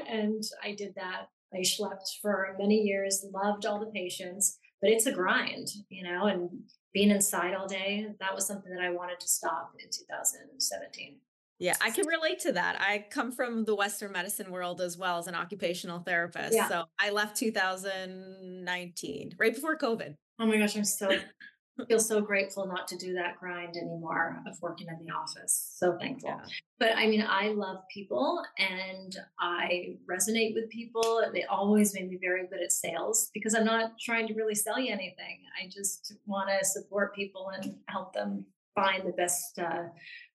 and 0.07 0.43
I 0.63 0.73
did 0.75 0.93
that. 0.95 1.27
I 1.53 1.59
schlepped 1.59 2.19
for 2.21 2.55
many 2.59 2.81
years, 2.81 3.25
loved 3.33 3.65
all 3.65 3.79
the 3.79 3.91
patients. 3.91 4.57
but 4.81 4.89
it's 4.89 5.05
a 5.05 5.11
grind, 5.11 5.67
you 5.89 6.03
know, 6.03 6.25
and 6.25 6.49
being 6.93 7.09
inside 7.09 7.53
all 7.53 7.67
day, 7.67 8.07
that 8.19 8.33
was 8.33 8.45
something 8.47 8.73
that 8.73 8.83
I 8.83 8.89
wanted 8.89 9.19
to 9.19 9.27
stop 9.27 9.73
in 9.79 9.85
2017. 9.89 11.19
Yeah, 11.59 11.75
I 11.81 11.91
can 11.91 12.07
relate 12.07 12.39
to 12.39 12.51
that. 12.53 12.81
I 12.81 13.05
come 13.09 13.31
from 13.31 13.65
the 13.65 13.75
Western 13.75 14.11
medicine 14.11 14.51
world 14.51 14.81
as 14.81 14.97
well 14.97 15.17
as 15.19 15.27
an 15.27 15.35
occupational 15.35 15.99
therapist. 15.99 16.53
Yeah. 16.53 16.67
So 16.67 16.85
I 16.99 17.11
left 17.11 17.37
2019, 17.37 19.35
right 19.39 19.53
before 19.53 19.77
COVID. 19.77 20.15
Oh 20.39 20.45
my 20.45 20.57
gosh, 20.57 20.75
I'm 20.75 20.83
so 20.83 21.09
feel 21.87 21.99
so 21.99 22.21
grateful 22.21 22.67
not 22.67 22.87
to 22.87 22.97
do 22.97 23.13
that 23.13 23.39
grind 23.39 23.75
anymore 23.75 24.41
of 24.47 24.61
working 24.61 24.87
in 24.87 25.05
the 25.05 25.11
office. 25.11 25.73
So 25.75 25.97
thankful. 25.99 26.29
Yeah. 26.29 26.45
But 26.79 26.95
I 26.95 27.07
mean, 27.07 27.25
I 27.27 27.49
love 27.49 27.77
people 27.91 28.43
and 28.57 29.17
I 29.39 29.97
resonate 30.09 30.53
with 30.53 30.69
people. 30.69 31.23
They 31.33 31.43
always 31.45 31.93
made 31.93 32.09
me 32.09 32.17
very 32.21 32.47
good 32.47 32.61
at 32.61 32.71
sales 32.71 33.31
because 33.33 33.55
I'm 33.55 33.65
not 33.65 33.93
trying 33.99 34.27
to 34.27 34.33
really 34.33 34.55
sell 34.55 34.79
you 34.79 34.91
anything. 34.91 35.39
I 35.61 35.67
just 35.67 36.15
want 36.25 36.49
to 36.49 36.65
support 36.65 37.15
people 37.15 37.51
and 37.55 37.75
help 37.87 38.13
them 38.13 38.45
find 38.75 39.07
the 39.07 39.13
best, 39.13 39.57
uh, 39.59 39.83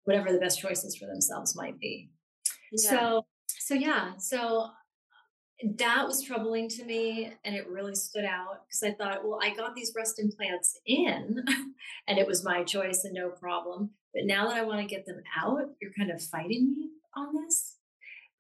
whatever 0.06 0.32
the 0.32 0.40
best 0.40 0.60
choices 0.60 0.96
for 0.96 1.06
themselves 1.06 1.56
might 1.56 1.80
be. 1.80 2.10
Yeah. 2.72 2.90
So, 2.90 3.26
so 3.48 3.74
yeah, 3.76 4.18
so 4.18 4.70
that 5.78 6.06
was 6.06 6.22
troubling 6.22 6.70
to 6.70 6.86
me 6.86 7.32
and 7.44 7.56
it 7.56 7.68
really 7.68 7.96
stood 7.96 8.26
out 8.26 8.62
because 8.68 8.84
I 8.84 8.92
thought, 8.92 9.26
well, 9.26 9.40
I 9.42 9.56
got 9.56 9.76
these 9.76 9.92
breast 9.92 10.20
implants 10.20 10.80
in 10.86 11.44
and 12.08 12.20
it 12.20 12.28
was 12.28 12.44
my 12.44 12.64
choice 12.64 13.04
and 13.04 13.14
no 13.14 13.30
problem. 13.30 13.92
But 14.14 14.26
now 14.26 14.48
that 14.48 14.58
I 14.58 14.64
want 14.64 14.82
to 14.82 14.96
get 14.96 15.06
them 15.06 15.22
out, 15.42 15.70
you're 15.82 15.92
kind 15.98 16.12
of 16.12 16.22
fighting 16.22 16.72
me 16.72 16.90
on 17.16 17.34
this. 17.36 17.78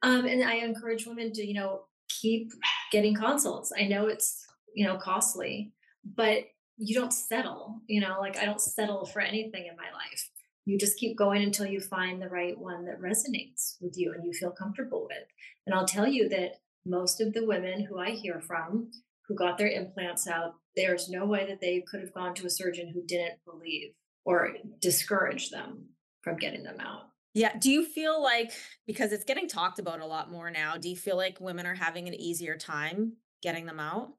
Um, 0.04 0.26
and 0.26 0.44
I 0.44 0.56
encourage 0.56 1.08
women 1.08 1.34
to, 1.34 1.46
you 1.46 1.56
know, 1.56 1.86
keep 2.08 2.52
getting 2.92 3.16
consults. 3.16 3.74
I 3.78 3.88
know 3.88 4.08
it's, 4.08 4.46
you 4.76 4.86
know, 4.86 4.98
costly, 4.98 5.74
but 6.16 6.44
you 6.78 6.94
don't 6.94 7.14
settle, 7.14 7.82
you 7.88 8.00
know, 8.00 8.18
like 8.20 8.38
I 8.38 8.46
don't 8.46 8.62
settle 8.62 9.06
for 9.06 9.22
anything 9.22 9.66
in 9.66 9.76
my 9.76 9.92
life. 9.92 10.30
You 10.66 10.78
just 10.78 10.98
keep 10.98 11.18
going 11.18 11.42
until 11.42 11.66
you 11.66 11.80
find 11.80 12.22
the 12.22 12.30
right 12.30 12.58
one 12.58 12.86
that 12.86 13.02
resonates 13.02 13.78
with 13.82 13.98
you 13.98 14.14
and 14.14 14.24
you 14.24 14.34
feel 14.34 14.52
comfortable 14.52 15.08
with. 15.10 15.28
And 15.66 15.74
I'll 15.74 15.88
tell 15.88 16.08
you 16.08 16.30
that 16.30 16.58
most 16.86 17.22
of 17.22 17.34
the 17.34 17.46
women 17.46 17.86
who 17.86 18.00
I 18.00 18.12
hear 18.12 18.42
from 18.42 18.92
who 19.28 19.36
got 19.36 19.58
their 19.58 19.70
implants 19.70 20.28
out, 20.28 20.54
there's 20.76 21.10
no 21.10 21.26
way 21.26 21.46
that 21.48 21.60
they 21.60 21.84
could 21.90 22.00
have 22.00 22.14
gone 22.14 22.34
to 22.36 22.46
a 22.46 22.50
surgeon 22.50 22.92
who 22.94 23.06
didn't 23.06 23.40
believe 23.46 23.90
or 24.26 24.54
discourage 24.80 25.50
them 25.50 25.86
from 26.22 26.38
getting 26.38 26.64
them 26.64 26.80
out. 26.80 27.10
Yeah. 27.34 27.58
Do 27.58 27.70
you 27.70 27.86
feel 27.86 28.22
like, 28.22 28.52
because 28.86 29.12
it's 29.12 29.26
getting 29.26 29.48
talked 29.48 29.80
about 29.80 30.00
a 30.00 30.06
lot 30.06 30.32
more 30.32 30.50
now, 30.50 30.78
do 30.78 30.90
you 30.90 30.96
feel 30.96 31.18
like 31.18 31.40
women 31.40 31.66
are 31.66 31.76
having 31.76 32.08
an 32.08 32.14
easier 32.14 32.58
time 32.58 33.14
getting 33.44 33.66
them 33.66 33.80
out? 33.80 34.14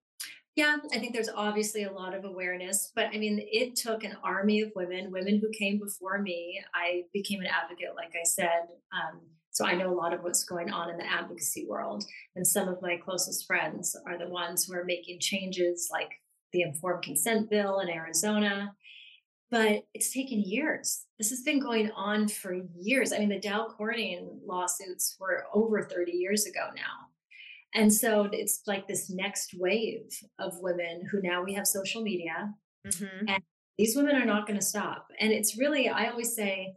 Yeah, 0.54 0.76
I 0.92 0.98
think 0.98 1.14
there's 1.14 1.28
obviously 1.28 1.84
a 1.84 1.92
lot 1.92 2.14
of 2.14 2.24
awareness, 2.24 2.90
but 2.94 3.06
I 3.06 3.18
mean, 3.18 3.40
it 3.40 3.76
took 3.76 4.02
an 4.02 4.16
army 4.24 4.60
of 4.60 4.72
women, 4.74 5.12
women 5.12 5.38
who 5.40 5.50
came 5.56 5.78
before 5.78 6.20
me. 6.20 6.60
I 6.74 7.02
became 7.12 7.40
an 7.40 7.46
advocate, 7.46 7.94
like 7.96 8.12
I 8.20 8.24
said. 8.24 8.66
Um, 8.92 9.20
so 9.58 9.66
I 9.66 9.74
know 9.74 9.92
a 9.92 9.92
lot 9.92 10.14
of 10.14 10.22
what's 10.22 10.44
going 10.44 10.70
on 10.70 10.88
in 10.88 10.98
the 10.98 11.12
advocacy 11.12 11.66
world. 11.68 12.04
And 12.36 12.46
some 12.46 12.68
of 12.68 12.80
my 12.80 12.96
closest 12.96 13.44
friends 13.44 13.96
are 14.06 14.16
the 14.16 14.28
ones 14.28 14.64
who 14.64 14.74
are 14.74 14.84
making 14.84 15.18
changes 15.18 15.88
like 15.90 16.12
the 16.52 16.62
informed 16.62 17.02
consent 17.02 17.50
bill 17.50 17.80
in 17.80 17.90
Arizona. 17.90 18.72
But 19.50 19.82
it's 19.94 20.12
taken 20.12 20.44
years. 20.46 21.06
This 21.18 21.30
has 21.30 21.42
been 21.42 21.58
going 21.58 21.90
on 21.96 22.28
for 22.28 22.54
years. 22.78 23.12
I 23.12 23.18
mean, 23.18 23.30
the 23.30 23.40
Dow 23.40 23.66
Corning 23.76 24.38
lawsuits 24.46 25.16
were 25.18 25.46
over 25.52 25.82
30 25.82 26.12
years 26.12 26.46
ago 26.46 26.68
now. 26.76 27.08
And 27.74 27.92
so 27.92 28.28
it's 28.30 28.62
like 28.68 28.86
this 28.86 29.10
next 29.10 29.54
wave 29.58 30.08
of 30.38 30.52
women 30.60 31.08
who 31.10 31.20
now 31.20 31.42
we 31.42 31.54
have 31.54 31.66
social 31.66 32.02
media. 32.02 32.54
Mm-hmm. 32.86 33.26
And 33.26 33.42
these 33.76 33.96
women 33.96 34.14
are 34.14 34.24
not 34.24 34.46
going 34.46 34.60
to 34.60 34.64
stop. 34.64 35.08
And 35.18 35.32
it's 35.32 35.58
really, 35.58 35.88
I 35.88 36.10
always 36.10 36.36
say, 36.36 36.74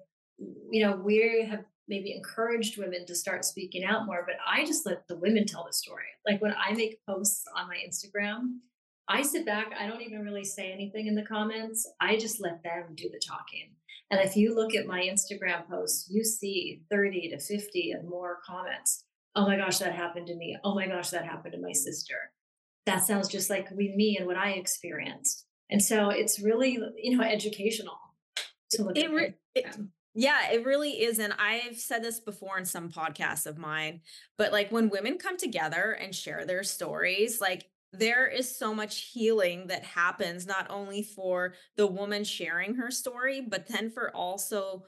you 0.72 0.84
know, 0.84 0.96
we 0.96 1.48
have 1.48 1.66
maybe 1.88 2.14
encouraged 2.14 2.78
women 2.78 3.06
to 3.06 3.16
start 3.16 3.46
speaking 3.46 3.84
out 3.84 4.06
more, 4.06 4.24
but 4.26 4.36
I 4.48 4.66
just 4.66 4.86
let 4.86 5.08
the 5.08 5.18
women 5.18 5.46
tell 5.46 5.66
the 5.66 5.74
story. 5.74 6.06
Like 6.26 6.42
when 6.42 6.54
I 6.54 6.74
make 6.74 7.00
posts 7.08 7.44
on 7.56 7.68
my 7.68 7.76
Instagram, 7.76 8.60
I 9.08 9.24
sit 9.24 9.46
back, 9.46 9.74
I 9.78 9.88
don't 9.88 10.02
even 10.02 10.22
really 10.22 10.46
say 10.46 10.72
anything 10.72 11.08
in 11.08 11.16
the 11.16 11.26
comments. 11.26 11.90
I 12.00 12.18
just 12.18 12.42
let 12.42 12.64
them 12.64 12.94
do 12.96 13.10
the 13.10 13.20
talking. 13.20 13.72
And 14.10 14.20
if 14.22 14.36
you 14.36 14.56
look 14.56 14.76
at 14.76 14.86
my 14.86 15.02
Instagram 15.02 15.68
posts, 15.70 16.10
you 16.10 16.24
see 16.24 16.82
30 16.90 17.30
to 17.30 17.40
50 17.40 17.92
and 17.92 18.10
more 18.10 18.40
comments. 18.46 19.06
Oh 19.36 19.48
my 19.48 19.56
gosh, 19.58 19.80
that 19.80 19.96
happened 19.96 20.28
to 20.28 20.36
me. 20.36 20.58
Oh 20.64 20.76
my 20.76 20.88
gosh, 20.88 21.10
that 21.12 21.26
happened 21.26 21.54
to 21.54 21.62
my 21.62 21.72
sister. 21.72 22.16
That 22.86 23.04
sounds 23.04 23.30
just 23.30 23.50
like 23.50 23.72
me 23.72 24.18
and 24.18 24.28
what 24.28 24.38
I 24.38 24.52
experienced. 24.52 25.46
And 25.70 25.82
so 25.82 26.10
it's 26.10 26.42
really, 26.42 26.78
you 26.98 27.18
know, 27.18 27.24
educational 27.24 27.98
to 28.72 28.84
look 28.84 28.98
it 28.98 29.06
at. 29.06 29.12
Re- 29.12 29.34
it, 29.56 29.78
yeah, 30.14 30.52
it 30.52 30.66
really 30.66 31.02
is. 31.04 31.20
And 31.20 31.34
I've 31.40 31.78
said 31.78 32.04
this 32.04 32.20
before 32.20 32.58
in 32.58 32.66
some 32.66 32.90
podcasts 32.90 33.46
of 33.46 33.58
mine, 33.58 34.02
but 34.38 34.52
like 34.52 34.72
when 34.72 34.90
women 34.90 35.18
come 35.18 35.38
together 35.38 35.92
and 35.92 36.14
share 36.14 36.46
their 36.46 36.64
stories, 36.64 37.40
like 37.40 37.70
there 37.94 38.28
is 38.28 38.58
so 38.58 38.74
much 38.74 39.10
healing 39.14 39.68
that 39.68 39.84
happens, 39.84 40.46
not 40.46 40.68
only 40.70 41.04
for 41.04 41.54
the 41.76 41.88
woman 41.88 42.24
sharing 42.24 42.76
her 42.76 42.92
story, 42.92 43.42
but 43.42 43.68
then 43.68 43.90
for 43.90 44.16
also 44.16 44.86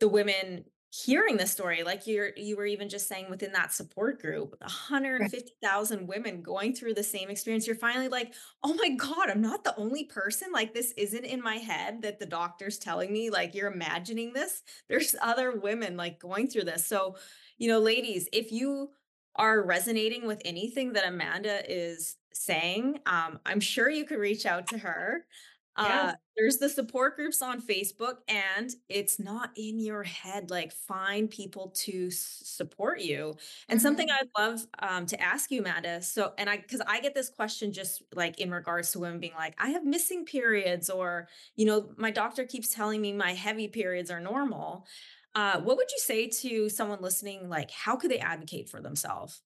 the 0.00 0.08
women 0.08 0.64
hearing 0.90 1.36
the 1.36 1.46
story 1.46 1.82
like 1.82 2.06
you're 2.06 2.30
you 2.36 2.56
were 2.56 2.64
even 2.64 2.88
just 2.88 3.08
saying 3.08 3.26
within 3.28 3.52
that 3.52 3.72
support 3.74 4.22
group 4.22 4.56
150,000 4.60 6.06
women 6.06 6.40
going 6.40 6.74
through 6.74 6.94
the 6.94 7.02
same 7.02 7.28
experience 7.28 7.66
you're 7.66 7.76
finally 7.76 8.08
like 8.08 8.32
oh 8.64 8.72
my 8.72 8.88
god 8.96 9.28
I'm 9.28 9.42
not 9.42 9.64
the 9.64 9.76
only 9.76 10.04
person 10.04 10.48
like 10.50 10.72
this 10.72 10.92
isn't 10.96 11.26
in 11.26 11.42
my 11.42 11.56
head 11.56 12.00
that 12.02 12.18
the 12.18 12.24
doctor's 12.24 12.78
telling 12.78 13.12
me 13.12 13.28
like 13.28 13.54
you're 13.54 13.70
imagining 13.70 14.32
this. 14.32 14.62
There's 14.88 15.14
other 15.20 15.58
women 15.58 15.96
like 15.96 16.18
going 16.18 16.48
through 16.48 16.64
this. 16.64 16.86
So 16.86 17.16
you 17.58 17.68
know 17.68 17.80
ladies 17.80 18.26
if 18.32 18.50
you 18.50 18.90
are 19.36 19.62
resonating 19.62 20.26
with 20.26 20.40
anything 20.46 20.94
that 20.94 21.06
Amanda 21.06 21.70
is 21.70 22.16
saying 22.32 23.00
um 23.04 23.40
I'm 23.44 23.60
sure 23.60 23.90
you 23.90 24.06
could 24.06 24.18
reach 24.18 24.46
out 24.46 24.66
to 24.68 24.78
her 24.78 25.26
uh, 25.78 26.12
there's 26.36 26.58
the 26.58 26.68
support 26.68 27.16
groups 27.16 27.40
on 27.40 27.60
Facebook, 27.60 28.16
and 28.28 28.70
it's 28.88 29.18
not 29.18 29.50
in 29.56 29.78
your 29.78 30.02
head. 30.02 30.50
Like, 30.50 30.72
find 30.72 31.30
people 31.30 31.72
to 31.84 32.10
support 32.10 33.00
you. 33.00 33.36
And 33.68 33.80
something 33.80 34.08
mm-hmm. 34.08 34.28
I'd 34.40 34.48
love 34.50 34.66
um, 34.80 35.06
to 35.06 35.20
ask 35.20 35.50
you, 35.50 35.60
Amanda. 35.60 36.02
So, 36.02 36.32
and 36.36 36.50
I, 36.50 36.58
because 36.58 36.82
I 36.86 37.00
get 37.00 37.14
this 37.14 37.30
question 37.30 37.72
just 37.72 38.02
like 38.14 38.40
in 38.40 38.50
regards 38.50 38.92
to 38.92 38.98
women 38.98 39.20
being 39.20 39.34
like, 39.36 39.54
I 39.58 39.70
have 39.70 39.84
missing 39.84 40.24
periods, 40.24 40.90
or, 40.90 41.28
you 41.56 41.66
know, 41.66 41.90
my 41.96 42.10
doctor 42.10 42.44
keeps 42.44 42.68
telling 42.68 43.00
me 43.00 43.12
my 43.12 43.32
heavy 43.32 43.68
periods 43.68 44.10
are 44.10 44.20
normal. 44.20 44.86
Uh, 45.34 45.60
what 45.60 45.76
would 45.76 45.90
you 45.90 45.98
say 45.98 46.26
to 46.26 46.68
someone 46.68 46.98
listening? 47.00 47.48
Like, 47.48 47.70
how 47.70 47.96
could 47.96 48.10
they 48.10 48.18
advocate 48.18 48.68
for 48.68 48.80
themselves? 48.80 49.42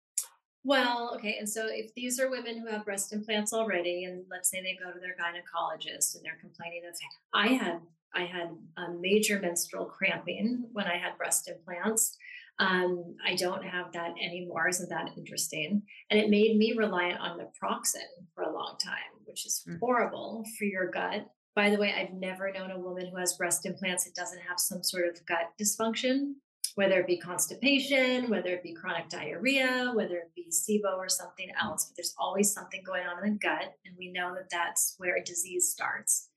Well, 0.64 1.12
okay. 1.16 1.36
And 1.38 1.48
so 1.48 1.66
if 1.68 1.92
these 1.94 2.20
are 2.20 2.30
women 2.30 2.58
who 2.60 2.68
have 2.68 2.84
breast 2.84 3.12
implants 3.12 3.52
already, 3.52 4.04
and 4.04 4.24
let's 4.30 4.50
say 4.50 4.62
they 4.62 4.78
go 4.82 4.92
to 4.92 5.00
their 5.00 5.16
gynecologist 5.16 6.14
and 6.14 6.24
they're 6.24 6.38
complaining 6.40 6.82
of, 6.88 6.94
I 7.34 7.48
had, 7.48 7.80
I 8.14 8.24
had 8.24 8.50
a 8.76 8.92
major 8.92 9.40
menstrual 9.40 9.86
cramping 9.86 10.68
when 10.72 10.86
I 10.86 10.98
had 10.98 11.18
breast 11.18 11.48
implants. 11.48 12.16
Um, 12.58 13.16
I 13.26 13.34
don't 13.34 13.64
have 13.64 13.92
that 13.92 14.12
anymore. 14.22 14.68
Isn't 14.68 14.90
that 14.90 15.10
interesting? 15.16 15.82
And 16.10 16.20
it 16.20 16.30
made 16.30 16.56
me 16.56 16.74
reliant 16.76 17.18
on 17.18 17.38
naproxen 17.38 18.06
for 18.34 18.44
a 18.44 18.52
long 18.52 18.76
time, 18.78 18.98
which 19.24 19.46
is 19.46 19.64
mm. 19.68 19.80
horrible 19.80 20.44
for 20.58 20.64
your 20.64 20.90
gut. 20.90 21.26
By 21.56 21.70
the 21.70 21.78
way, 21.78 21.92
I've 21.92 22.14
never 22.14 22.52
known 22.52 22.70
a 22.70 22.78
woman 22.78 23.08
who 23.10 23.16
has 23.16 23.36
breast 23.36 23.66
implants 23.66 24.04
that 24.04 24.14
doesn't 24.14 24.40
have 24.48 24.58
some 24.58 24.82
sort 24.82 25.08
of 25.08 25.26
gut 25.26 25.50
dysfunction 25.60 26.34
whether 26.74 27.00
it 27.00 27.06
be 27.06 27.18
constipation, 27.18 28.28
whether 28.28 28.50
it 28.50 28.62
be 28.62 28.72
chronic 28.72 29.08
diarrhea, 29.08 29.92
whether 29.94 30.16
it 30.16 30.32
be 30.34 30.50
SIBO 30.50 30.96
or 30.96 31.08
something 31.08 31.48
else. 31.60 31.86
But 31.86 31.96
there's 31.96 32.14
always 32.18 32.52
something 32.52 32.82
going 32.84 33.06
on 33.06 33.24
in 33.24 33.32
the 33.32 33.38
gut. 33.38 33.74
And 33.84 33.94
we 33.98 34.10
know 34.10 34.34
that 34.34 34.50
that's 34.50 34.94
where 34.98 35.16
a 35.16 35.24
disease 35.24 35.70
starts, 35.70 36.30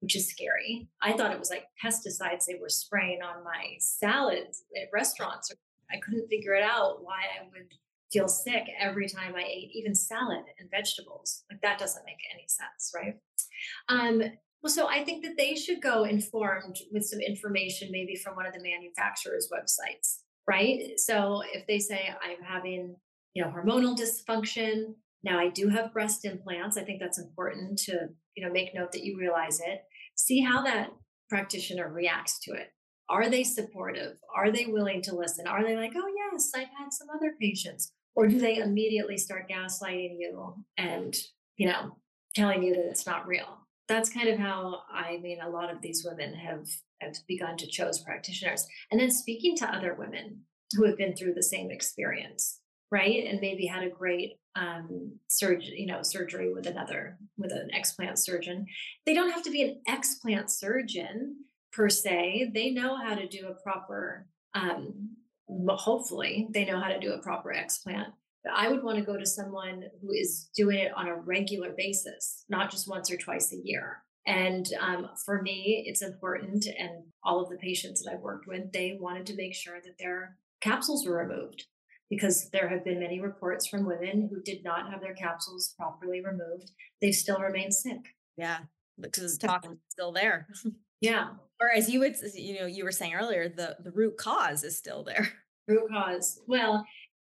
which 0.00 0.16
is 0.16 0.28
scary. 0.28 0.88
I 1.00 1.12
thought 1.12 1.32
it 1.32 1.38
was 1.38 1.50
like 1.50 1.66
pesticides 1.82 2.46
they 2.46 2.58
were 2.60 2.68
spraying 2.68 3.22
on 3.22 3.44
my 3.44 3.76
salads 3.78 4.64
at 4.76 4.88
restaurants. 4.92 5.52
I 5.90 5.98
couldn't 5.98 6.28
figure 6.28 6.54
it 6.54 6.64
out 6.64 7.04
why 7.04 7.22
I 7.40 7.44
would 7.52 7.72
feel 8.12 8.28
sick 8.28 8.64
every 8.78 9.08
time 9.08 9.34
I 9.36 9.42
ate 9.42 9.70
even 9.74 9.94
salad 9.94 10.44
and 10.58 10.70
vegetables. 10.70 11.44
Like 11.50 11.60
that 11.62 11.78
doesn't 11.78 12.04
make 12.04 12.20
any 12.32 12.46
sense, 12.48 12.92
right? 12.94 13.16
Um, 13.88 14.22
well, 14.66 14.72
so 14.74 14.88
I 14.88 15.04
think 15.04 15.22
that 15.22 15.36
they 15.38 15.54
should 15.54 15.80
go 15.80 16.02
informed 16.02 16.78
with 16.90 17.04
some 17.04 17.20
information, 17.20 17.88
maybe 17.92 18.16
from 18.16 18.34
one 18.34 18.46
of 18.46 18.52
the 18.52 18.60
manufacturer's 18.60 19.48
websites, 19.48 20.22
right? 20.48 20.98
So 20.98 21.42
if 21.52 21.64
they 21.68 21.78
say 21.78 22.08
I'm 22.20 22.42
having, 22.44 22.96
you 23.34 23.44
know, 23.44 23.52
hormonal 23.52 23.96
dysfunction, 23.96 24.94
now 25.22 25.38
I 25.38 25.50
do 25.50 25.68
have 25.68 25.92
breast 25.92 26.24
implants. 26.24 26.76
I 26.76 26.82
think 26.82 26.98
that's 26.98 27.20
important 27.20 27.78
to, 27.84 28.08
you 28.34 28.44
know, 28.44 28.52
make 28.52 28.74
note 28.74 28.90
that 28.90 29.04
you 29.04 29.16
realize 29.16 29.60
it. 29.60 29.82
See 30.16 30.40
how 30.40 30.64
that 30.64 30.90
practitioner 31.30 31.88
reacts 31.88 32.40
to 32.40 32.54
it. 32.54 32.72
Are 33.08 33.30
they 33.30 33.44
supportive? 33.44 34.16
Are 34.34 34.50
they 34.50 34.66
willing 34.66 35.00
to 35.02 35.14
listen? 35.14 35.46
Are 35.46 35.62
they 35.62 35.76
like, 35.76 35.92
oh 35.94 36.12
yes, 36.32 36.50
I've 36.56 36.66
had 36.76 36.92
some 36.92 37.06
other 37.14 37.34
patients? 37.40 37.92
Or 38.16 38.26
do 38.26 38.40
they 38.40 38.56
immediately 38.56 39.16
start 39.16 39.48
gaslighting 39.48 40.16
you 40.18 40.54
and, 40.76 41.14
you 41.56 41.68
know, 41.68 41.98
telling 42.34 42.64
you 42.64 42.74
that 42.74 42.86
it's 42.86 43.06
not 43.06 43.28
real. 43.28 43.65
That's 43.88 44.10
kind 44.10 44.28
of 44.28 44.38
how 44.38 44.82
I 44.92 45.18
mean 45.18 45.38
a 45.40 45.48
lot 45.48 45.72
of 45.72 45.80
these 45.80 46.04
women 46.04 46.34
have 46.34 46.66
have 47.00 47.14
begun 47.28 47.56
to 47.58 47.66
choose 47.66 48.00
practitioners. 48.00 48.66
And 48.90 49.00
then 49.00 49.10
speaking 49.10 49.56
to 49.58 49.72
other 49.72 49.94
women 49.94 50.42
who 50.74 50.84
have 50.84 50.96
been 50.96 51.14
through 51.14 51.34
the 51.34 51.42
same 51.42 51.70
experience, 51.70 52.60
right? 52.90 53.24
And 53.26 53.40
maybe 53.40 53.66
had 53.66 53.84
a 53.84 53.90
great 53.90 54.34
um 54.56 55.18
surgery, 55.28 55.74
you 55.76 55.86
know, 55.86 56.02
surgery 56.02 56.52
with 56.52 56.66
another 56.66 57.18
with 57.36 57.52
an 57.52 57.70
explant 57.76 58.18
surgeon. 58.18 58.66
They 59.04 59.14
don't 59.14 59.30
have 59.30 59.42
to 59.44 59.50
be 59.50 59.62
an 59.62 59.80
explant 59.88 60.50
surgeon 60.50 61.44
per 61.72 61.88
se. 61.88 62.52
They 62.54 62.70
know 62.70 62.96
how 62.96 63.14
to 63.14 63.28
do 63.28 63.48
a 63.48 63.54
proper 63.54 64.26
um 64.54 65.16
hopefully 65.68 66.48
they 66.50 66.64
know 66.64 66.80
how 66.80 66.88
to 66.88 66.98
do 66.98 67.12
a 67.12 67.22
proper 67.22 67.54
explant 67.54 68.12
but 68.46 68.54
I 68.54 68.68
would 68.68 68.84
want 68.84 68.98
to 68.98 69.04
go 69.04 69.16
to 69.16 69.26
someone 69.26 69.84
who 70.00 70.12
is 70.12 70.48
doing 70.56 70.78
it 70.78 70.92
on 70.96 71.08
a 71.08 71.16
regular 71.16 71.74
basis, 71.76 72.44
not 72.48 72.70
just 72.70 72.88
once 72.88 73.10
or 73.10 73.16
twice 73.16 73.52
a 73.52 73.56
year. 73.56 74.04
And 74.24 74.66
um, 74.80 75.08
for 75.24 75.42
me, 75.42 75.84
it's 75.86 76.02
important. 76.02 76.66
And 76.66 77.04
all 77.24 77.40
of 77.40 77.50
the 77.50 77.56
patients 77.56 78.02
that 78.02 78.12
I've 78.12 78.20
worked 78.20 78.46
with, 78.46 78.72
they 78.72 78.98
wanted 79.00 79.26
to 79.26 79.36
make 79.36 79.54
sure 79.54 79.80
that 79.82 79.98
their 79.98 80.36
capsules 80.60 81.06
were 81.06 81.18
removed 81.18 81.64
because 82.08 82.48
there 82.50 82.68
have 82.68 82.84
been 82.84 83.00
many 83.00 83.20
reports 83.20 83.66
from 83.66 83.84
women 83.84 84.28
who 84.32 84.40
did 84.42 84.62
not 84.64 84.90
have 84.90 85.00
their 85.00 85.14
capsules 85.14 85.74
properly 85.76 86.22
removed. 86.24 86.70
They 87.00 87.10
still 87.10 87.40
remain 87.40 87.72
sick. 87.72 87.98
Yeah, 88.36 88.58
because 89.00 89.38
the 89.38 89.46
toxin's 89.46 89.80
still 89.88 90.12
there. 90.12 90.48
Yeah. 91.02 91.28
Or 91.60 91.70
as 91.70 91.90
you 91.90 92.00
would, 92.00 92.16
you 92.34 92.58
know, 92.58 92.64
you 92.64 92.82
were 92.82 92.90
saying 92.90 93.12
earlier, 93.12 93.50
the 93.50 93.76
the 93.84 93.90
root 93.90 94.16
cause 94.16 94.64
is 94.64 94.78
still 94.78 95.04
there. 95.04 95.28
Root 95.68 95.90
cause. 95.90 96.40
Well, 96.46 96.86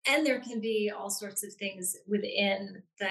and 0.09 0.27
there 0.27 0.40
can 0.40 0.61
be 0.61 0.90
all 0.97 1.11
sorts 1.11 1.44
of 1.44 1.53
things 1.55 1.97
within 2.07 2.83
the 2.99 3.09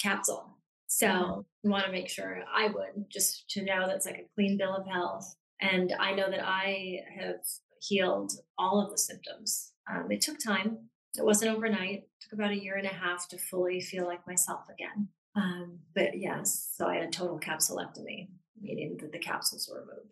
capsule. 0.00 0.56
So 0.86 1.06
mm-hmm. 1.08 1.40
we 1.64 1.70
want 1.70 1.86
to 1.86 1.92
make 1.92 2.08
sure 2.08 2.42
I 2.54 2.68
would 2.68 3.10
just 3.10 3.48
to 3.50 3.64
know 3.64 3.86
that's 3.86 4.06
like 4.06 4.18
a 4.18 4.34
clean 4.34 4.56
bill 4.56 4.76
of 4.76 4.86
health. 4.86 5.34
And 5.60 5.94
I 5.98 6.12
know 6.12 6.30
that 6.30 6.46
I 6.46 7.00
have 7.18 7.40
healed 7.80 8.32
all 8.58 8.80
of 8.80 8.90
the 8.90 8.98
symptoms. 8.98 9.72
Um, 9.90 10.10
it 10.10 10.20
took 10.20 10.38
time. 10.38 10.90
It 11.18 11.24
wasn't 11.24 11.56
overnight. 11.56 12.00
It 12.00 12.08
took 12.20 12.38
about 12.38 12.50
a 12.50 12.62
year 12.62 12.76
and 12.76 12.86
a 12.86 12.90
half 12.90 13.28
to 13.28 13.38
fully 13.38 13.80
feel 13.80 14.04
like 14.04 14.26
myself 14.26 14.66
again. 14.70 15.08
Um, 15.34 15.78
but 15.94 16.18
yes, 16.18 16.72
so 16.76 16.86
I 16.86 16.96
had 16.96 17.08
a 17.08 17.10
total 17.10 17.38
capsulectomy, 17.38 18.28
meaning 18.60 18.98
that 19.00 19.12
the 19.12 19.18
capsules 19.18 19.68
were 19.70 19.80
removed. 19.80 20.05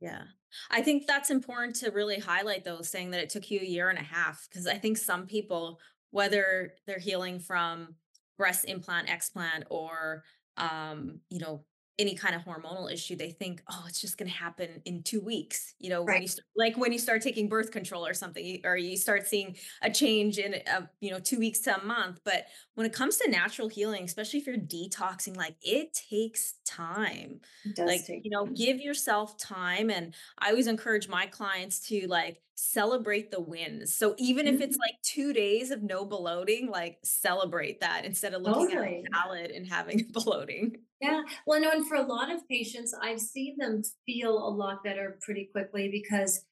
Yeah. 0.00 0.22
I 0.70 0.82
think 0.82 1.06
that's 1.06 1.30
important 1.30 1.76
to 1.76 1.90
really 1.90 2.18
highlight 2.18 2.64
though, 2.64 2.82
saying 2.82 3.10
that 3.10 3.22
it 3.22 3.30
took 3.30 3.50
you 3.50 3.60
a 3.60 3.64
year 3.64 3.88
and 3.90 3.98
a 3.98 4.02
half. 4.02 4.46
Cause 4.52 4.66
I 4.66 4.78
think 4.78 4.98
some 4.98 5.26
people, 5.26 5.80
whether 6.10 6.74
they're 6.86 6.98
healing 6.98 7.40
from 7.40 7.94
breast 8.38 8.64
implant, 8.66 9.08
explant, 9.08 9.64
or 9.70 10.24
um, 10.56 11.20
you 11.30 11.40
know, 11.40 11.64
any 11.98 12.14
kind 12.14 12.34
of 12.34 12.42
hormonal 12.42 12.92
issue, 12.92 13.16
they 13.16 13.30
think, 13.30 13.62
oh, 13.70 13.84
it's 13.88 14.00
just 14.00 14.18
going 14.18 14.30
to 14.30 14.36
happen 14.36 14.82
in 14.84 15.02
two 15.02 15.20
weeks. 15.20 15.74
You 15.78 15.90
know, 15.90 16.04
right. 16.04 16.14
when 16.14 16.22
you 16.22 16.28
st- 16.28 16.44
like 16.56 16.76
when 16.76 16.92
you 16.92 16.98
start 16.98 17.22
taking 17.22 17.48
birth 17.48 17.70
control 17.70 18.06
or 18.06 18.14
something, 18.14 18.60
or 18.64 18.76
you 18.76 18.96
start 18.96 19.26
seeing 19.26 19.56
a 19.82 19.90
change 19.90 20.38
in, 20.38 20.54
a, 20.54 20.88
you 21.00 21.10
know, 21.10 21.18
two 21.18 21.38
weeks 21.38 21.60
to 21.60 21.80
a 21.80 21.84
month. 21.84 22.20
But 22.24 22.46
when 22.74 22.86
it 22.86 22.92
comes 22.92 23.16
to 23.18 23.30
natural 23.30 23.68
healing, 23.68 24.04
especially 24.04 24.40
if 24.40 24.46
you're 24.46 24.56
detoxing, 24.56 25.36
like 25.36 25.56
it 25.62 25.98
takes 26.10 26.54
time. 26.66 27.40
like, 27.78 28.06
you 28.08 28.30
know, 28.30 28.44
time. 28.44 28.54
give 28.54 28.80
yourself 28.80 29.38
time. 29.38 29.90
And 29.90 30.14
I 30.38 30.50
always 30.50 30.66
encourage 30.66 31.08
my 31.08 31.26
clients 31.26 31.80
to 31.88 32.06
like 32.08 32.42
celebrate 32.56 33.30
the 33.30 33.40
wins. 33.40 33.94
So 33.94 34.14
even 34.18 34.46
if 34.46 34.60
it's 34.60 34.76
mm-hmm. 34.76 34.80
like 34.80 35.02
two 35.02 35.32
days 35.32 35.70
of 35.70 35.82
no 35.82 36.04
bloating, 36.04 36.70
like 36.70 36.98
celebrate 37.04 37.80
that 37.80 38.04
instead 38.04 38.34
of 38.34 38.42
looking 38.42 38.68
totally. 38.68 39.04
at 39.04 39.12
a 39.12 39.14
salad 39.14 39.50
and 39.50 39.66
having 39.66 40.06
bloating. 40.12 40.76
Yeah. 41.00 41.22
Well, 41.46 41.60
no, 41.60 41.70
and 41.70 41.86
for 41.86 41.96
a 41.96 42.02
lot 42.02 42.32
of 42.32 42.48
patients, 42.48 42.94
I've 43.00 43.20
seen 43.20 43.56
them 43.58 43.82
feel 44.06 44.32
a 44.32 44.48
lot 44.48 44.82
better 44.82 45.18
pretty 45.20 45.50
quickly 45.52 45.90
because 45.90 46.44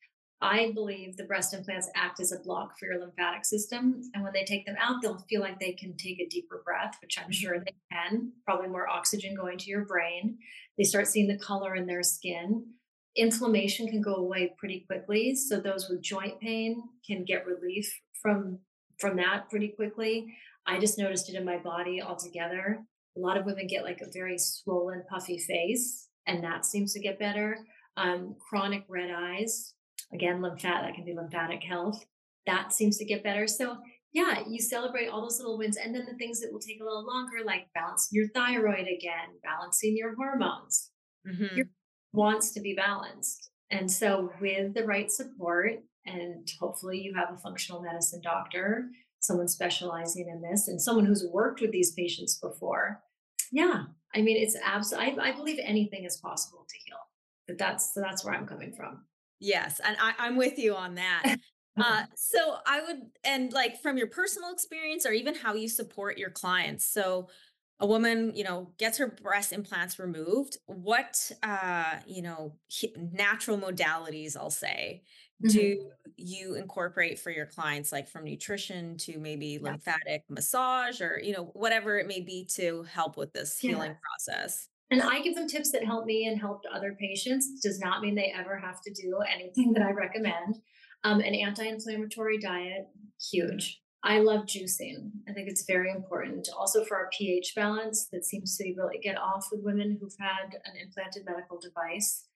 I 0.42 0.72
believe 0.74 1.16
the 1.16 1.24
breast 1.24 1.54
implants 1.54 1.88
act 1.94 2.20
as 2.20 2.30
a 2.30 2.38
block 2.38 2.78
for 2.78 2.84
your 2.84 3.00
lymphatic 3.00 3.46
system. 3.46 4.02
And 4.12 4.22
when 4.22 4.34
they 4.34 4.44
take 4.44 4.66
them 4.66 4.76
out, 4.78 5.00
they'll 5.00 5.24
feel 5.30 5.40
like 5.40 5.58
they 5.58 5.72
can 5.72 5.96
take 5.96 6.20
a 6.20 6.28
deeper 6.28 6.60
breath, 6.66 6.98
which 7.00 7.18
I'm 7.18 7.32
sure 7.32 7.58
they 7.58 7.74
can, 7.90 8.32
probably 8.44 8.68
more 8.68 8.86
oxygen 8.86 9.34
going 9.34 9.56
to 9.56 9.70
your 9.70 9.86
brain. 9.86 10.36
They 10.76 10.84
start 10.84 11.06
seeing 11.06 11.28
the 11.28 11.38
color 11.38 11.74
in 11.74 11.86
their 11.86 12.02
skin. 12.02 12.66
Inflammation 13.16 13.88
can 13.88 14.02
go 14.02 14.14
away 14.14 14.54
pretty 14.58 14.84
quickly. 14.86 15.34
So 15.34 15.60
those 15.60 15.88
with 15.88 16.02
joint 16.02 16.40
pain 16.40 16.82
can 17.06 17.24
get 17.24 17.46
relief 17.46 17.92
from 18.20 18.58
from 18.98 19.16
that 19.16 19.48
pretty 19.50 19.68
quickly. 19.68 20.34
I 20.66 20.78
just 20.78 20.98
noticed 20.98 21.28
it 21.28 21.36
in 21.36 21.44
my 21.44 21.58
body 21.58 22.00
altogether. 22.00 22.78
A 23.16 23.20
lot 23.20 23.36
of 23.36 23.44
women 23.44 23.66
get 23.66 23.84
like 23.84 24.00
a 24.00 24.10
very 24.12 24.38
swollen, 24.38 25.04
puffy 25.08 25.38
face, 25.38 26.08
and 26.26 26.42
that 26.42 26.64
seems 26.64 26.92
to 26.94 27.00
get 27.00 27.18
better. 27.18 27.58
Um, 27.96 28.36
chronic 28.48 28.84
red 28.88 29.10
eyes, 29.10 29.74
again, 30.12 30.42
lymphatic, 30.42 30.88
that 30.88 30.94
can 30.94 31.04
be 31.04 31.14
lymphatic 31.14 31.62
health. 31.62 32.04
That 32.46 32.72
seems 32.72 32.98
to 32.98 33.04
get 33.04 33.22
better. 33.22 33.46
So, 33.46 33.78
yeah, 34.12 34.42
you 34.48 34.60
celebrate 34.60 35.08
all 35.08 35.22
those 35.22 35.38
little 35.38 35.58
wins. 35.58 35.76
And 35.76 35.94
then 35.94 36.06
the 36.06 36.16
things 36.16 36.40
that 36.40 36.52
will 36.52 36.60
take 36.60 36.80
a 36.80 36.84
little 36.84 37.06
longer, 37.06 37.38
like 37.44 37.66
balancing 37.74 38.16
your 38.16 38.28
thyroid 38.28 38.86
again, 38.86 39.38
balancing 39.42 39.96
your 39.96 40.14
hormones. 40.16 40.90
Mm-hmm. 41.26 41.56
Your 41.56 41.66
wants 42.14 42.52
to 42.52 42.60
be 42.60 42.74
balanced. 42.74 43.50
And 43.70 43.90
so, 43.90 44.32
with 44.40 44.74
the 44.74 44.84
right 44.84 45.10
support, 45.10 45.80
and 46.06 46.48
hopefully 46.60 47.00
you 47.00 47.14
have 47.14 47.32
a 47.32 47.38
functional 47.38 47.82
medicine 47.82 48.20
doctor 48.22 48.88
someone 49.24 49.48
specializing 49.48 50.28
in 50.28 50.42
this 50.42 50.68
and 50.68 50.80
someone 50.80 51.06
who's 51.06 51.26
worked 51.32 51.60
with 51.60 51.72
these 51.72 51.92
patients 51.92 52.38
before. 52.38 53.02
Yeah, 53.50 53.84
I 54.14 54.22
mean, 54.22 54.36
it's 54.36 54.56
absolutely, 54.62 55.18
I, 55.18 55.28
I 55.30 55.32
believe 55.32 55.58
anything 55.62 56.04
is 56.04 56.18
possible 56.18 56.66
to 56.68 56.76
heal. 56.84 56.98
But 57.46 57.58
that's, 57.58 57.94
so 57.94 58.00
that's 58.00 58.24
where 58.24 58.34
I'm 58.34 58.46
coming 58.46 58.72
from. 58.72 59.04
Yes. 59.40 59.80
And 59.84 59.96
I, 60.00 60.12
I'm 60.18 60.36
with 60.36 60.58
you 60.58 60.74
on 60.74 60.94
that. 60.96 61.36
Uh, 61.76 62.04
so 62.14 62.58
I 62.68 62.82
would, 62.82 62.98
and 63.24 63.52
like 63.52 63.82
from 63.82 63.98
your 63.98 64.06
personal 64.06 64.52
experience 64.52 65.04
or 65.04 65.10
even 65.10 65.34
how 65.34 65.54
you 65.54 65.68
support 65.68 66.18
your 66.18 66.30
clients. 66.30 66.86
So 66.86 67.28
a 67.80 67.86
woman, 67.86 68.32
you 68.34 68.44
know, 68.44 68.72
gets 68.78 68.98
her 68.98 69.08
breast 69.08 69.52
implants 69.52 69.98
removed. 69.98 70.58
What, 70.66 71.30
uh, 71.42 71.96
you 72.06 72.22
know, 72.22 72.54
natural 73.12 73.58
modalities, 73.58 74.36
I'll 74.36 74.50
say, 74.50 75.02
mm-hmm. 75.42 75.56
do 75.56 75.90
you 76.16 76.54
incorporate 76.54 77.18
for 77.18 77.30
your 77.30 77.46
clients 77.46 77.92
like 77.92 78.08
from 78.08 78.24
nutrition 78.24 78.96
to 78.98 79.18
maybe 79.18 79.58
yeah. 79.60 79.70
lymphatic 79.70 80.24
massage 80.28 81.00
or 81.00 81.20
you 81.22 81.32
know 81.32 81.50
whatever 81.54 81.98
it 81.98 82.06
may 82.06 82.20
be 82.20 82.44
to 82.44 82.84
help 82.84 83.16
with 83.16 83.32
this 83.32 83.58
yeah. 83.62 83.70
healing 83.70 83.96
process 84.02 84.68
and 84.90 85.02
i 85.02 85.20
give 85.20 85.34
them 85.34 85.48
tips 85.48 85.72
that 85.72 85.84
help 85.84 86.06
me 86.06 86.26
and 86.26 86.40
helped 86.40 86.66
other 86.72 86.96
patients 87.00 87.60
does 87.62 87.80
not 87.80 88.00
mean 88.00 88.14
they 88.14 88.32
ever 88.36 88.58
have 88.58 88.80
to 88.80 88.92
do 88.92 89.18
anything 89.32 89.72
that 89.74 89.82
i 89.82 89.90
recommend 89.90 90.56
um, 91.04 91.20
an 91.20 91.34
anti-inflammatory 91.34 92.38
diet 92.38 92.86
huge 93.30 93.80
I 94.04 94.18
love 94.18 94.44
juicing. 94.44 95.10
I 95.28 95.32
think 95.32 95.48
it's 95.48 95.64
very 95.64 95.90
important. 95.90 96.48
Also 96.56 96.84
for 96.84 96.96
our 96.96 97.08
pH 97.16 97.54
balance 97.56 98.08
that 98.12 98.24
seems 98.24 98.56
to 98.58 98.74
really 98.76 98.98
get 99.02 99.18
off 99.18 99.48
with 99.50 99.64
women 99.64 99.98
who've 99.98 100.14
had 100.20 100.54
an 100.64 100.74
implanted 100.80 101.24
medical 101.24 101.58
device. 101.58 102.26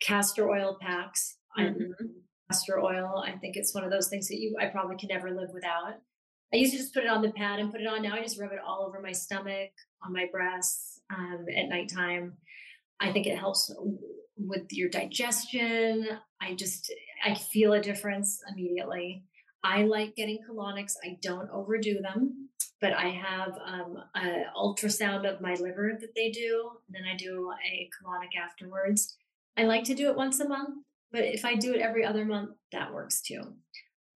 Castor 0.00 0.50
oil 0.50 0.78
packs. 0.80 1.36
Mm-hmm 1.58 2.04
castor 2.52 2.80
oil. 2.80 3.24
I 3.26 3.32
think 3.32 3.56
it's 3.56 3.74
one 3.74 3.84
of 3.84 3.90
those 3.90 4.08
things 4.08 4.28
that 4.28 4.38
you 4.38 4.54
I 4.60 4.66
probably 4.66 4.96
can 4.96 5.08
never 5.08 5.30
live 5.30 5.50
without. 5.52 5.94
I 6.52 6.56
used 6.56 6.72
to 6.72 6.78
just 6.78 6.92
put 6.92 7.04
it 7.04 7.08
on 7.08 7.22
the 7.22 7.32
pad 7.32 7.58
and 7.58 7.72
put 7.72 7.80
it 7.80 7.86
on. 7.86 8.02
Now 8.02 8.14
I 8.14 8.22
just 8.22 8.38
rub 8.38 8.52
it 8.52 8.58
all 8.64 8.84
over 8.86 9.00
my 9.00 9.12
stomach, 9.12 9.70
on 10.04 10.12
my 10.12 10.26
breasts 10.30 11.00
um, 11.10 11.46
at 11.56 11.68
nighttime. 11.68 12.34
I 13.00 13.10
think 13.10 13.26
it 13.26 13.38
helps 13.38 13.74
with 14.36 14.66
your 14.70 14.90
digestion. 14.90 16.06
I 16.40 16.54
just 16.54 16.92
I 17.24 17.34
feel 17.34 17.72
a 17.72 17.80
difference 17.80 18.40
immediately. 18.52 19.24
I 19.64 19.84
like 19.84 20.16
getting 20.16 20.38
colonics. 20.48 20.94
I 21.04 21.18
don't 21.22 21.50
overdo 21.50 22.00
them, 22.00 22.48
but 22.80 22.92
I 22.92 23.08
have 23.08 23.56
um, 23.64 23.98
an 24.14 24.44
ultrasound 24.56 25.30
of 25.30 25.40
my 25.40 25.54
liver 25.54 25.96
that 26.00 26.14
they 26.14 26.30
do, 26.30 26.70
and 26.86 26.94
then 26.94 27.10
I 27.10 27.16
do 27.16 27.52
a 27.52 27.88
colonic 27.90 28.40
afterwards. 28.40 29.16
I 29.56 29.64
like 29.64 29.84
to 29.84 29.94
do 29.94 30.08
it 30.08 30.16
once 30.16 30.40
a 30.40 30.48
month 30.48 30.78
but 31.12 31.24
if 31.24 31.44
I 31.44 31.54
do 31.54 31.74
it 31.74 31.80
every 31.80 32.04
other 32.04 32.24
month, 32.24 32.52
that 32.72 32.92
works 32.92 33.20
too. 33.20 33.42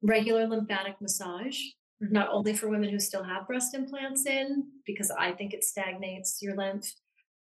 Regular 0.03 0.47
lymphatic 0.47 1.01
massage, 1.01 1.59
not 2.01 2.31
only 2.31 2.55
for 2.55 2.69
women 2.69 2.89
who 2.89 2.99
still 2.99 3.23
have 3.23 3.47
breast 3.47 3.75
implants 3.75 4.27
in, 4.27 4.65
because 4.87 5.11
I 5.11 5.33
think 5.33 5.53
it 5.53 5.63
stagnates 5.63 6.39
your 6.41 6.57
lymph, 6.57 6.91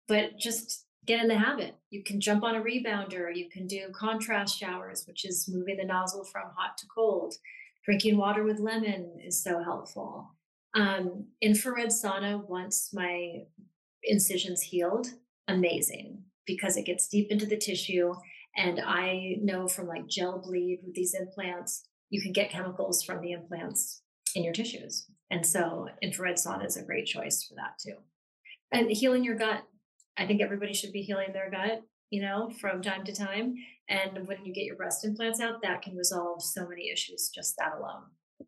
but 0.08 0.38
just 0.38 0.86
get 1.06 1.22
in 1.22 1.28
the 1.28 1.38
habit. 1.38 1.76
You 1.92 2.04
can 2.04 2.20
jump 2.20 2.44
on 2.44 2.56
a 2.56 2.62
rebounder. 2.62 3.36
You 3.36 3.48
can 3.48 3.68
do 3.68 3.90
contrast 3.94 4.58
showers, 4.58 5.06
which 5.08 5.24
is 5.26 5.48
moving 5.48 5.78
the 5.78 5.86
nozzle 5.86 6.24
from 6.24 6.50
hot 6.56 6.78
to 6.80 6.88
cold. 6.88 7.36
Drinking 7.86 8.18
water 8.18 8.44
with 8.44 8.60
lemon 8.60 9.20
is 9.24 9.44
so 9.44 9.64
helpful. 9.64 10.32
Um, 10.76 11.28
infrared 11.42 11.90
sauna, 11.90 12.44
once 12.48 12.90
my 12.94 13.44
incisions 14.04 14.62
healed, 14.62 15.08
amazing 15.48 16.24
because 16.46 16.78
it 16.78 16.86
gets 16.86 17.08
deep 17.08 17.32
into 17.32 17.46
the 17.46 17.58
tissue 17.58 18.14
and 18.56 18.80
I 18.80 19.36
know 19.42 19.68
from 19.68 19.88
like 19.88 20.08
gel 20.08 20.40
bleed 20.40 20.80
with 20.84 20.96
these 20.96 21.14
implants, 21.14 21.88
you 22.10 22.22
can 22.22 22.32
get 22.32 22.50
chemicals 22.50 23.04
from 23.04 23.22
the 23.22 23.32
implants 23.32 24.02
in 24.34 24.44
your 24.44 24.54
tissues. 24.54 25.08
And 25.30 25.46
so 25.46 25.90
infrared 26.02 26.36
sauna 26.36 26.66
is 26.66 26.78
a 26.78 26.84
great 26.84 27.06
choice 27.06 27.44
for 27.44 27.56
that 27.56 27.78
too. 27.80 27.98
And 28.72 28.90
healing 28.90 29.24
your 29.24 29.36
gut. 29.36 29.64
I 30.18 30.26
think 30.26 30.42
everybody 30.42 30.74
should 30.74 30.94
be 30.94 31.02
healing 31.02 31.34
their 31.34 31.52
gut, 31.52 31.82
you 32.10 32.22
know, 32.22 32.50
from 32.62 32.82
time 32.82 33.04
to 33.06 33.14
time. 33.14 33.56
And 33.90 34.28
when 34.28 34.44
you 34.44 34.54
get 34.54 34.66
your 34.66 34.76
breast 34.76 35.06
implants 35.06 35.40
out, 35.40 35.62
that 35.62 35.82
can 35.82 35.96
resolve 35.96 36.42
so 36.42 36.68
many 36.68 36.90
issues, 36.90 37.30
just 37.30 37.56
that 37.58 37.74
alone. 37.78 38.04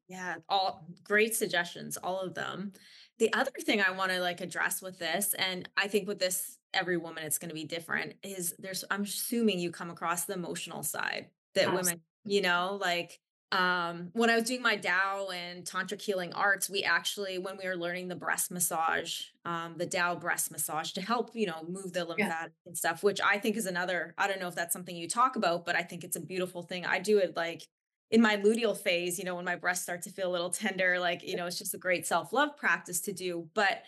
Yeah, 0.08 0.36
all 0.50 0.86
great 1.04 1.36
suggestions, 1.36 1.98
all 1.98 2.20
of 2.20 2.34
them. 2.34 2.74
The 3.20 3.34
other 3.34 3.52
thing 3.62 3.82
I 3.82 3.92
want 3.92 4.12
to 4.12 4.20
like 4.20 4.42
address 4.42 4.82
with 4.82 5.00
this, 5.00 5.34
and 5.34 5.68
I 5.78 5.88
think 5.88 6.08
with 6.08 6.20
this, 6.20 6.58
every 6.74 6.98
woman 6.98 7.24
it's 7.24 7.38
going 7.38 7.50
to 7.50 7.56
be 7.56 7.66
different, 7.66 8.14
is 8.24 8.54
there's, 8.60 8.84
I'm 8.92 9.04
assuming 9.04 9.60
you 9.60 9.72
come 9.72 9.90
across 9.90 10.26
the 10.26 10.34
emotional 10.34 10.84
side 10.84 11.28
that 11.56 11.68
Absolutely. 11.68 11.92
women, 11.92 12.02
you 12.26 12.42
know, 12.42 12.78
like 12.80 13.20
um 13.52 14.10
when 14.14 14.30
I 14.30 14.36
was 14.36 14.44
doing 14.44 14.62
my 14.62 14.76
Tao 14.76 15.30
and 15.30 15.64
tantric 15.66 16.02
healing 16.02 16.34
arts, 16.34 16.70
we 16.70 16.84
actually, 16.84 17.38
when 17.38 17.58
we 17.58 17.66
were 17.68 17.78
learning 17.78 18.10
the 18.10 18.16
breast 18.16 18.52
massage, 18.52 19.22
um, 19.46 19.78
the 19.78 19.88
Tao 19.88 20.16
breast 20.16 20.52
massage 20.52 20.92
to 20.94 21.02
help, 21.02 21.34
you 21.36 21.48
know, 21.48 21.64
move 21.68 21.94
the 21.94 22.04
Yeah. 22.16 22.34
lymphatic 22.34 22.54
and 22.66 22.78
stuff, 22.78 23.04
which 23.04 23.22
I 23.22 23.38
think 23.40 23.56
is 23.56 23.66
another, 23.66 24.14
I 24.18 24.28
don't 24.28 24.42
know 24.42 24.50
if 24.50 24.56
that's 24.56 24.74
something 24.74 24.96
you 24.96 25.08
talk 25.08 25.38
about, 25.38 25.66
but 25.66 25.76
I 25.78 25.84
think 25.84 26.04
it's 26.04 26.18
a 26.18 26.22
beautiful 26.22 26.64
thing. 26.64 26.86
I 26.86 27.00
do 27.00 27.20
it 27.20 27.38
like 27.38 27.68
in 28.12 28.22
my 28.22 28.36
luteal 28.38 28.78
phase, 28.78 29.18
you 29.18 29.24
know, 29.26 29.36
when 29.36 29.46
my 29.46 29.56
breasts 29.56 29.84
start 29.84 30.02
to 30.04 30.10
feel 30.12 30.30
a 30.30 30.34
little 30.34 30.50
tender, 30.50 31.00
like, 31.00 31.24
you 31.24 31.36
know, 31.38 31.46
it's 31.46 31.58
just 31.58 31.74
a 31.74 31.78
great 31.78 32.06
self-love 32.06 32.58
practice 32.58 33.02
to 33.02 33.14
do. 33.14 33.50
But 33.54 33.84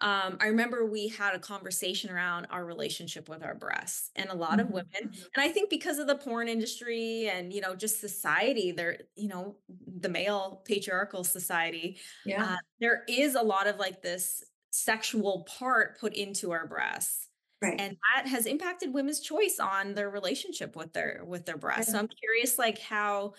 um, 0.00 0.36
I 0.40 0.46
remember 0.48 0.86
we 0.86 1.08
had 1.08 1.34
a 1.34 1.38
conversation 1.40 2.10
around 2.10 2.46
our 2.50 2.64
relationship 2.64 3.28
with 3.28 3.42
our 3.42 3.54
breasts, 3.54 4.10
and 4.16 4.30
a 4.30 4.34
lot 4.34 4.60
of 4.60 4.68
Mhm, 4.68 4.72
women, 4.72 4.86
and 5.02 5.12
I 5.36 5.48
think 5.50 5.70
because 5.70 5.98
of 5.98 6.06
the 6.06 6.16
porn 6.16 6.48
industry 6.48 7.28
and, 7.28 7.52
you 7.52 7.60
know, 7.60 7.74
just 7.74 8.00
society, 8.00 8.72
there, 8.72 9.00
you 9.16 9.28
know, 9.28 9.58
the 9.68 10.08
male 10.08 10.62
patriarchal 10.66 11.24
society, 11.24 11.98
Yeah. 12.24 12.48
uh, 12.48 12.56
there 12.80 13.04
is 13.08 13.34
a 13.34 13.42
lot 13.42 13.66
of 13.66 13.76
like 13.78 14.02
this 14.02 14.44
sexual 14.70 15.44
part 15.48 15.98
put 15.98 16.14
into 16.14 16.52
our 16.52 16.66
breasts. 16.66 17.28
Right. 17.62 17.80
And 17.80 17.96
that 18.14 18.26
has 18.28 18.46
impacted 18.46 18.92
women's 18.94 19.20
choice 19.20 19.58
on 19.60 19.94
their 19.94 20.10
relationship 20.10 20.74
with 20.76 20.92
their 20.92 21.24
with 21.24 21.46
their 21.46 21.56
breasts. 21.58 21.92
So 21.92 21.98
I'm 21.98 22.08
curious 22.08 22.58
like 22.58 22.78
how 22.78 23.34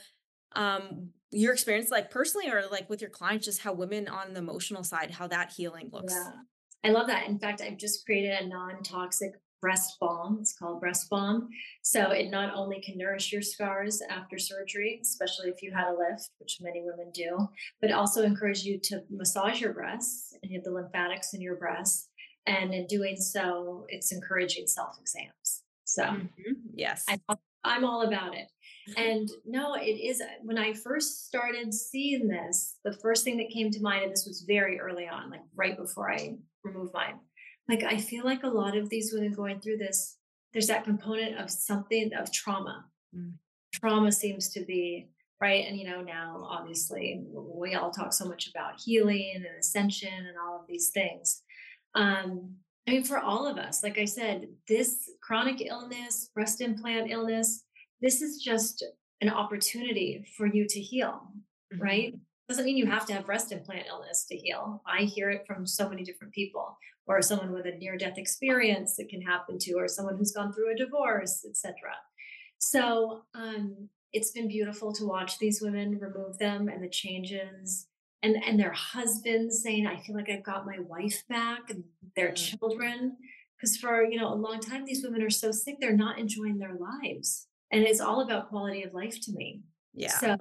um 0.53 1.11
your 1.31 1.53
experience 1.53 1.91
like 1.91 2.09
personally 2.09 2.49
or 2.49 2.63
like 2.71 2.89
with 2.89 3.01
your 3.01 3.09
clients 3.09 3.45
just 3.45 3.61
how 3.61 3.73
women 3.73 4.07
on 4.07 4.33
the 4.33 4.39
emotional 4.39 4.83
side 4.83 5.11
how 5.11 5.27
that 5.27 5.51
healing 5.51 5.89
looks 5.91 6.13
Yeah. 6.13 6.31
I 6.83 6.91
love 6.91 7.07
that. 7.07 7.27
In 7.27 7.37
fact, 7.39 7.59
I've 7.61 7.77
just 7.77 8.05
created 8.05 8.31
a 8.39 8.47
non-toxic 8.47 9.33
breast 9.61 9.97
balm. 9.99 10.37
It's 10.39 10.57
called 10.57 10.79
breast 10.79 11.09
balm. 11.09 11.49
So 11.81 12.11
it 12.11 12.29
not 12.29 12.55
only 12.55 12.79
can 12.79 12.97
nourish 12.97 13.33
your 13.33 13.41
scars 13.41 14.01
after 14.09 14.39
surgery, 14.39 14.99
especially 15.01 15.49
if 15.49 15.61
you 15.61 15.73
had 15.73 15.87
a 15.89 15.91
lift, 15.91 16.29
which 16.37 16.59
many 16.61 16.81
women 16.81 17.11
do, 17.13 17.49
but 17.81 17.91
also 17.91 18.23
encourage 18.23 18.63
you 18.63 18.79
to 18.83 19.03
massage 19.09 19.59
your 19.59 19.73
breasts 19.73 20.33
and 20.41 20.49
you 20.49 20.59
have 20.59 20.63
the 20.63 20.71
lymphatics 20.71 21.33
in 21.33 21.41
your 21.41 21.57
breasts. 21.57 22.07
And 22.45 22.73
in 22.73 22.87
doing 22.87 23.17
so, 23.17 23.85
it's 23.89 24.13
encouraging 24.13 24.67
self-exams. 24.67 25.63
So 25.83 26.03
Mhm. 26.03 26.29
yes 26.73 27.03
I'm 27.09 27.19
I'm 27.65 27.83
all 27.83 28.03
about 28.03 28.35
it. 28.35 28.47
And 28.97 29.29
no, 29.45 29.75
it 29.75 29.99
is 29.99 30.21
when 30.41 30.57
I 30.57 30.73
first 30.73 31.27
started 31.27 31.73
seeing 31.73 32.27
this, 32.27 32.75
the 32.83 32.93
first 32.93 33.23
thing 33.23 33.37
that 33.37 33.49
came 33.49 33.71
to 33.71 33.81
mind, 33.81 34.03
and 34.03 34.11
this 34.11 34.25
was 34.25 34.41
very 34.47 34.79
early 34.79 35.07
on, 35.07 35.29
like 35.29 35.43
right 35.55 35.77
before 35.77 36.11
I 36.11 36.37
removed 36.63 36.93
mine. 36.93 37.19
Like 37.67 37.83
I 37.83 37.97
feel 37.97 38.25
like 38.25 38.43
a 38.43 38.47
lot 38.47 38.75
of 38.75 38.89
these 38.89 39.13
women 39.13 39.33
going 39.33 39.59
through 39.59 39.77
this, 39.77 40.17
there's 40.53 40.67
that 40.67 40.83
component 40.83 41.37
of 41.39 41.49
something 41.49 42.11
of 42.13 42.31
trauma. 42.31 42.85
Mm. 43.15 43.33
Trauma 43.73 44.11
seems 44.11 44.49
to 44.49 44.61
be 44.61 45.09
right. 45.39 45.65
And 45.67 45.77
you 45.77 45.87
know, 45.87 46.01
now 46.01 46.47
obviously 46.49 47.23
we 47.31 47.75
all 47.75 47.91
talk 47.91 48.13
so 48.13 48.25
much 48.25 48.49
about 48.49 48.79
healing 48.83 49.33
and 49.35 49.45
ascension 49.59 50.13
and 50.13 50.37
all 50.43 50.59
of 50.59 50.67
these 50.67 50.89
things. 50.89 51.43
Um, 51.95 52.55
I 52.87 52.91
mean, 52.93 53.03
for 53.03 53.19
all 53.19 53.45
of 53.45 53.57
us, 53.57 53.83
like 53.83 53.99
I 53.99 54.05
said, 54.05 54.47
this 54.67 55.11
chronic 55.21 55.61
illness, 55.61 56.31
breast 56.33 56.59
implant 56.59 57.11
illness, 57.11 57.63
this 58.01 58.21
is 58.21 58.41
just 58.41 58.83
an 59.21 59.29
opportunity 59.29 60.25
for 60.37 60.47
you 60.47 60.65
to 60.67 60.79
heal, 60.79 61.33
Mhm. 61.73 61.79
right? 61.81 62.15
Doesn't 62.47 62.65
mean 62.65 62.77
you 62.77 62.87
have 62.87 63.05
to 63.07 63.13
have 63.13 63.25
breast 63.27 63.51
implant 63.51 63.87
illness 63.87 64.25
to 64.25 64.35
heal. 64.37 64.81
I 64.87 65.03
hear 65.03 65.29
it 65.29 65.45
from 65.45 65.67
so 65.67 65.87
many 65.89 66.03
different 66.03 66.33
people, 66.33 66.77
or 67.07 67.21
someone 67.21 67.51
with 67.51 67.65
a 67.67 67.71
near 67.77 67.97
death 67.97 68.17
experience 68.17 68.95
that 68.97 69.09
can 69.09 69.21
happen 69.21 69.59
to, 69.59 69.73
or 69.75 69.87
someone 69.87 70.17
who's 70.17 70.31
gone 70.31 70.53
through 70.53 70.71
a 70.73 70.77
divorce, 70.77 71.45
etc. 71.45 71.95
So 72.59 73.25
um, 73.35 73.89
it's 74.13 74.31
been 74.31 74.47
beautiful 74.47 74.93
to 74.93 75.05
watch 75.05 75.39
these 75.39 75.61
women 75.61 75.99
remove 75.99 76.39
them 76.39 76.69
and 76.69 76.83
the 76.83 76.89
changes, 76.89 77.87
and 78.23 78.35
and 78.43 78.59
their 78.59 78.73
husbands 78.73 79.61
saying, 79.61 79.87
"I 79.87 80.01
feel 80.01 80.15
like 80.15 80.29
I've 80.29 80.43
got 80.43 80.65
my 80.65 80.79
wife 80.79 81.27
back," 81.27 81.69
and 81.69 81.83
their 82.15 82.31
Mm. 82.31 82.35
children, 82.35 83.17
because 83.57 83.77
for 83.77 84.03
you 84.03 84.17
know 84.19 84.33
a 84.33 84.35
long 84.35 84.59
time 84.61 84.85
these 84.85 85.03
women 85.03 85.21
are 85.21 85.29
so 85.29 85.51
sick 85.51 85.77
they're 85.81 85.95
not 85.95 86.19
enjoying 86.19 86.57
their 86.59 86.75
lives, 86.75 87.48
and 87.71 87.83
it's 87.83 87.99
all 87.99 88.21
about 88.21 88.49
quality 88.49 88.83
of 88.83 88.93
life 88.93 89.19
to 89.21 89.31
me. 89.31 89.61
yeah 89.93 90.09
So 90.09 90.35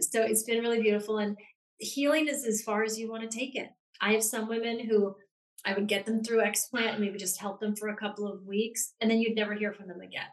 so 0.00 0.22
it's 0.22 0.44
been 0.44 0.62
really 0.62 0.80
beautiful, 0.80 1.18
and 1.18 1.36
healing 1.78 2.28
is 2.28 2.44
as 2.44 2.62
far 2.62 2.82
as 2.82 2.98
you 2.98 3.10
want 3.10 3.28
to 3.28 3.38
take 3.38 3.54
it. 3.56 3.70
I 4.00 4.12
have 4.12 4.24
some 4.24 4.48
women 4.48 4.80
who 4.80 5.16
I 5.64 5.74
would 5.74 5.88
get 5.88 6.06
them 6.06 6.22
through 6.22 6.42
explant 6.42 6.92
and 6.94 7.00
maybe 7.00 7.18
just 7.18 7.40
help 7.40 7.60
them 7.60 7.74
for 7.74 7.88
a 7.88 7.96
couple 7.96 8.30
of 8.30 8.44
weeks, 8.46 8.94
and 9.00 9.10
then 9.10 9.20
you'd 9.20 9.36
never 9.36 9.54
hear 9.54 9.72
from 9.72 9.88
them 9.88 10.00
again. 10.00 10.28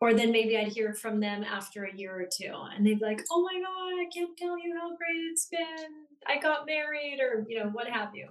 Or 0.00 0.12
then 0.12 0.30
maybe 0.30 0.56
I'd 0.58 0.72
hear 0.72 0.92
from 0.92 1.20
them 1.20 1.42
after 1.42 1.84
a 1.84 1.94
year 1.94 2.14
or 2.14 2.26
two, 2.30 2.52
and 2.54 2.86
they'd 2.86 2.98
be 2.98 3.04
like, 3.04 3.20
"Oh 3.30 3.42
my 3.42 3.58
god, 3.60 3.92
I 4.00 4.08
can't 4.14 4.36
tell 4.36 4.58
you 4.58 4.76
how 4.78 4.88
great 4.96 5.22
it's 5.32 5.46
been. 5.46 6.06
I 6.26 6.38
got 6.38 6.66
married," 6.66 7.18
or 7.20 7.46
you 7.48 7.58
know, 7.58 7.70
what 7.70 7.88
have 7.88 8.14
you. 8.14 8.28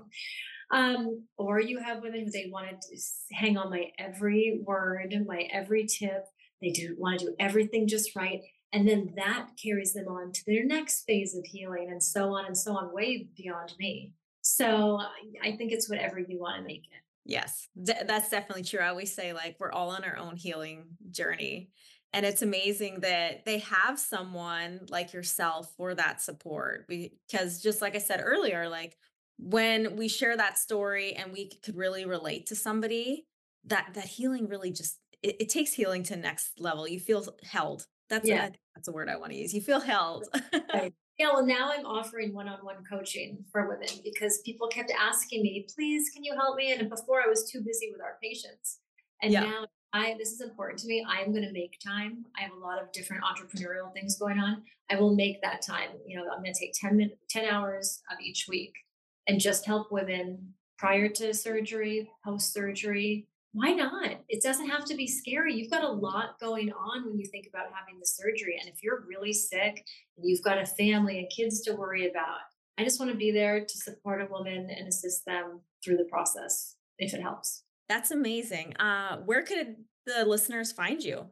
Um, 0.71 1.27
or 1.37 1.59
you 1.59 1.79
have 1.79 2.01
women 2.01 2.25
who 2.25 2.31
they 2.31 2.49
wanted 2.51 2.81
to 2.81 2.97
hang 3.33 3.57
on 3.57 3.69
my 3.69 3.91
every 3.99 4.61
word, 4.65 5.15
my 5.27 5.47
every 5.51 5.85
tip. 5.85 6.25
They 6.61 6.71
do 6.71 6.95
want 6.97 7.19
to 7.19 7.27
do 7.27 7.35
everything 7.39 7.87
just 7.87 8.15
right. 8.15 8.41
And 8.73 8.87
then 8.87 9.13
that 9.15 9.49
carries 9.61 9.93
them 9.93 10.07
on 10.07 10.31
to 10.33 10.41
their 10.45 10.65
next 10.65 11.03
phase 11.03 11.35
of 11.35 11.45
healing 11.45 11.87
and 11.89 12.01
so 12.01 12.33
on 12.33 12.45
and 12.45 12.57
so 12.57 12.75
on, 12.75 12.93
way 12.93 13.27
beyond 13.37 13.73
me. 13.79 14.11
So 14.41 14.99
I 15.43 15.55
think 15.55 15.71
it's 15.71 15.89
whatever 15.89 16.19
you 16.19 16.39
want 16.39 16.57
to 16.57 16.67
make 16.67 16.83
it. 16.83 17.01
Yes, 17.25 17.67
th- 17.83 18.05
that's 18.05 18.29
definitely 18.29 18.63
true. 18.63 18.79
I 18.79 18.89
always 18.89 19.13
say, 19.13 19.33
like, 19.33 19.55
we're 19.59 19.71
all 19.71 19.89
on 19.89 20.03
our 20.03 20.17
own 20.17 20.35
healing 20.35 20.85
journey. 21.09 21.71
And 22.13 22.25
it's 22.25 22.43
amazing 22.43 22.99
that 23.01 23.43
they 23.45 23.59
have 23.59 23.99
someone 23.99 24.81
like 24.89 25.11
yourself 25.11 25.73
for 25.75 25.95
that 25.95 26.21
support. 26.21 26.87
Because 26.87 27.61
just 27.61 27.81
like 27.81 27.95
I 27.95 27.99
said 27.99 28.21
earlier, 28.23 28.69
like 28.69 28.95
when 29.37 29.95
we 29.95 30.07
share 30.07 30.37
that 30.37 30.57
story 30.57 31.13
and 31.13 31.33
we 31.33 31.49
could 31.63 31.75
really 31.75 32.05
relate 32.05 32.45
to 32.47 32.55
somebody, 32.55 33.25
that 33.65 33.89
that 33.95 34.05
healing 34.05 34.47
really 34.47 34.71
just 34.71 34.99
it, 35.25 35.35
it 35.39 35.49
takes 35.49 35.73
healing 35.73 36.03
to 36.03 36.15
next 36.15 36.59
level. 36.59 36.87
You 36.87 36.99
feel 36.99 37.25
held. 37.43 37.87
That's 38.09 38.27
Yeah. 38.27 38.43
think 38.43 38.57
that's 38.75 38.87
a 38.87 38.91
word 38.91 39.09
I 39.09 39.15
want 39.15 39.31
to 39.31 39.37
use. 39.37 39.53
You 39.53 39.61
feel 39.61 39.79
held. 39.79 40.27
Right. 40.73 40.93
Yeah, 41.17 41.27
well, 41.31 41.45
now 41.45 41.71
I'm 41.71 41.85
offering 41.85 42.33
one-on-one 42.33 42.83
coaching 42.91 43.45
for 43.49 43.69
women 43.69 43.87
because 44.03 44.41
people 44.43 44.67
kept 44.67 44.91
asking 44.99 45.43
me, 45.43 45.65
please, 45.73 46.09
can 46.09 46.25
you 46.25 46.35
help 46.35 46.57
me? 46.57 46.73
And 46.73 46.89
before 46.89 47.21
I 47.21 47.27
was 47.27 47.49
too 47.49 47.61
busy 47.61 47.89
with 47.89 48.01
our 48.01 48.17
patients. 48.21 48.79
And 49.21 49.31
yeah. 49.31 49.45
now 49.45 49.65
I 49.93 50.15
this 50.19 50.33
is 50.33 50.41
important 50.41 50.77
to 50.79 50.87
me. 50.87 51.05
I'm 51.07 51.31
going 51.31 51.45
to 51.45 51.53
make 51.53 51.79
time. 51.79 52.25
I 52.37 52.41
have 52.41 52.51
a 52.51 52.59
lot 52.59 52.81
of 52.81 52.91
different 52.91 53.23
entrepreneurial 53.23 53.93
things 53.93 54.17
going 54.17 54.39
on. 54.39 54.63
I 54.91 54.97
will 54.97 55.15
make 55.15 55.41
that 55.41 55.61
time. 55.61 55.91
You 56.05 56.17
know, 56.17 56.23
I'm 56.23 56.43
going 56.43 56.53
to 56.53 56.59
take 56.59 56.73
10 56.73 56.97
minutes, 56.97 57.15
10 57.29 57.45
hours 57.45 58.01
of 58.11 58.19
each 58.19 58.47
week 58.49 58.73
and 59.25 59.39
just 59.39 59.65
help 59.65 59.93
women 59.93 60.53
prior 60.77 61.07
to 61.07 61.33
surgery, 61.33 62.09
post 62.25 62.51
surgery. 62.51 63.29
Why 63.55 63.71
not? 63.71 64.09
It 64.27 64.43
doesn't 64.43 64.67
have 64.67 64.83
to 64.83 64.95
be 64.95 65.07
scary. 65.07 65.53
You've 65.53 65.71
got 65.71 65.85
a 65.85 65.89
lot 65.89 66.37
going 66.41 66.73
on 66.73 67.05
when 67.05 67.17
you 67.17 67.25
think 67.25 67.47
about 67.47 67.67
having 67.73 67.97
the 68.01 68.05
surgery. 68.05 68.59
And 68.59 68.69
if 68.69 68.83
you're 68.83 69.05
really 69.07 69.31
sick 69.31 69.81
and 70.17 70.25
you've 70.27 70.43
got 70.43 70.57
a 70.57 70.65
family 70.65 71.19
and 71.19 71.29
kids 71.29 71.61
to 71.61 71.73
worry 71.73 72.09
about, 72.09 72.39
I 72.77 72.83
just 72.83 72.99
want 72.99 73.13
to 73.13 73.17
be 73.17 73.31
there 73.31 73.61
to 73.61 73.77
support 73.77 74.21
a 74.21 74.25
woman 74.25 74.69
and 74.69 74.89
assist 74.89 75.23
them 75.25 75.61
through 75.81 75.95
the 75.95 76.03
process 76.11 76.75
if 76.97 77.13
it 77.13 77.21
helps. 77.21 77.63
That's 77.87 78.11
amazing. 78.11 78.75
Uh, 78.75 79.19
where 79.19 79.41
could 79.41 79.77
the 80.05 80.25
listeners 80.25 80.73
find 80.73 81.01
you? 81.01 81.27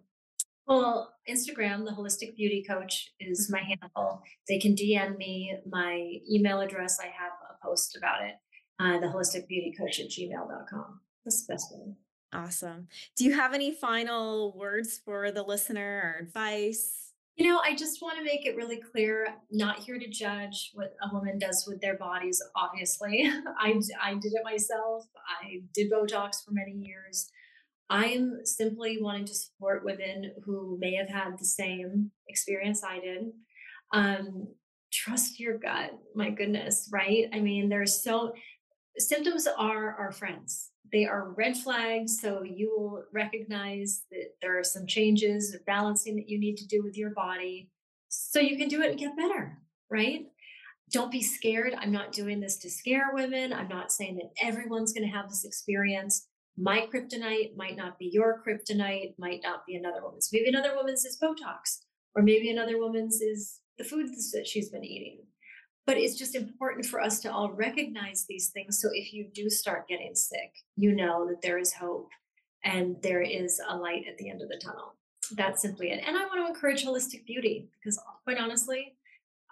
Well, 0.65 1.13
Instagram, 1.29 1.83
the 1.83 1.91
Holistic 1.91 2.37
Beauty 2.37 2.63
Coach 2.65 3.11
is 3.19 3.49
my 3.51 3.59
handle. 3.59 4.23
They 4.47 4.59
can 4.59 4.75
DM 4.75 5.17
me 5.17 5.57
my 5.69 6.19
email 6.31 6.61
address. 6.61 6.99
I 7.01 7.07
have 7.07 7.33
a 7.51 7.67
post 7.67 7.97
about 7.97 8.23
it. 8.23 8.35
Uh, 8.79 9.01
the 9.01 9.07
holistic 9.07 9.45
beauty 9.49 9.73
coach 9.77 9.99
at 9.99 10.07
gmail.com. 10.07 11.01
That's 11.25 11.45
the 11.45 11.53
best 11.53 11.67
one. 11.75 11.97
Awesome. 12.33 12.87
Do 13.15 13.25
you 13.25 13.33
have 13.33 13.53
any 13.53 13.71
final 13.73 14.53
words 14.57 14.99
for 15.03 15.31
the 15.31 15.43
listener 15.43 16.01
or 16.03 16.25
advice? 16.25 17.11
You 17.35 17.47
know, 17.47 17.61
I 17.63 17.75
just 17.75 18.01
want 18.01 18.17
to 18.17 18.23
make 18.23 18.45
it 18.45 18.55
really 18.55 18.77
clear. 18.77 19.27
Not 19.51 19.79
here 19.79 19.97
to 19.97 20.07
judge 20.07 20.71
what 20.73 20.95
a 21.01 21.13
woman 21.13 21.39
does 21.39 21.65
with 21.67 21.81
their 21.81 21.97
bodies. 21.97 22.41
Obviously, 22.55 23.29
I 23.59 23.79
I 24.01 24.13
did 24.15 24.33
it 24.33 24.43
myself. 24.43 25.05
I 25.41 25.61
did 25.73 25.91
Botox 25.91 26.43
for 26.45 26.51
many 26.51 26.73
years. 26.73 27.29
I'm 27.89 28.45
simply 28.45 28.97
wanting 29.01 29.25
to 29.25 29.35
support 29.35 29.85
women 29.85 30.31
who 30.45 30.77
may 30.79 30.95
have 30.95 31.09
had 31.09 31.37
the 31.37 31.45
same 31.45 32.11
experience 32.27 32.83
I 32.83 32.99
did. 32.99 33.31
Um, 33.93 34.47
trust 34.91 35.39
your 35.39 35.57
gut. 35.57 35.91
My 36.15 36.29
goodness, 36.29 36.89
right? 36.91 37.25
I 37.33 37.39
mean, 37.39 37.69
there's 37.69 38.01
so 38.01 38.33
symptoms 38.97 39.47
are 39.47 39.95
our 39.95 40.11
friends. 40.11 40.69
They 40.93 41.05
are 41.05 41.33
red 41.35 41.57
flags. 41.57 42.21
So 42.21 42.43
you 42.43 42.69
will 42.77 43.03
recognize 43.11 44.03
that 44.11 44.35
there 44.41 44.57
are 44.57 44.63
some 44.63 44.85
changes 44.85 45.53
or 45.53 45.59
balancing 45.65 46.15
that 46.15 46.29
you 46.29 46.39
need 46.39 46.55
to 46.57 46.67
do 46.67 46.81
with 46.83 46.95
your 46.95 47.09
body 47.09 47.71
so 48.07 48.39
you 48.39 48.57
can 48.57 48.69
do 48.69 48.81
it 48.83 48.91
and 48.91 48.99
get 48.99 49.17
better, 49.17 49.57
right? 49.89 50.27
Don't 50.91 51.11
be 51.11 51.23
scared. 51.23 51.73
I'm 51.75 51.91
not 51.91 52.11
doing 52.11 52.39
this 52.39 52.57
to 52.57 52.69
scare 52.69 53.09
women. 53.11 53.51
I'm 53.51 53.67
not 53.67 53.91
saying 53.91 54.17
that 54.17 54.31
everyone's 54.41 54.93
going 54.93 55.09
to 55.09 55.15
have 55.15 55.29
this 55.29 55.43
experience. 55.43 56.27
My 56.55 56.87
kryptonite 56.93 57.55
might 57.57 57.75
not 57.75 57.97
be 57.97 58.11
your 58.13 58.43
kryptonite, 58.45 59.15
might 59.17 59.41
not 59.41 59.65
be 59.65 59.75
another 59.75 60.03
woman's. 60.03 60.29
Maybe 60.31 60.49
another 60.49 60.75
woman's 60.75 61.03
is 61.03 61.17
Botox, 61.19 61.79
or 62.15 62.21
maybe 62.21 62.51
another 62.51 62.77
woman's 62.77 63.19
is 63.21 63.61
the 63.79 63.83
foods 63.83 64.31
that 64.31 64.45
she's 64.45 64.69
been 64.69 64.83
eating. 64.83 65.21
But 65.85 65.97
it's 65.97 66.17
just 66.17 66.35
important 66.35 66.85
for 66.85 67.01
us 67.01 67.19
to 67.21 67.31
all 67.31 67.51
recognize 67.51 68.25
these 68.27 68.49
things. 68.49 68.81
So 68.81 68.89
if 68.93 69.13
you 69.13 69.27
do 69.33 69.49
start 69.49 69.87
getting 69.87 70.15
sick, 70.15 70.51
you 70.77 70.95
know 70.95 71.27
that 71.27 71.41
there 71.41 71.57
is 71.57 71.73
hope 71.73 72.09
and 72.63 72.95
there 73.01 73.21
is 73.21 73.59
a 73.67 73.75
light 73.75 74.05
at 74.09 74.17
the 74.17 74.29
end 74.29 74.41
of 74.41 74.47
the 74.47 74.61
tunnel. 74.63 74.95
That's 75.31 75.61
simply 75.61 75.89
it. 75.89 76.03
And 76.05 76.17
I 76.17 76.25
want 76.25 76.45
to 76.45 76.53
encourage 76.53 76.85
holistic 76.85 77.25
beauty 77.25 77.69
because, 77.79 77.99
quite 78.23 78.37
honestly, 78.37 78.95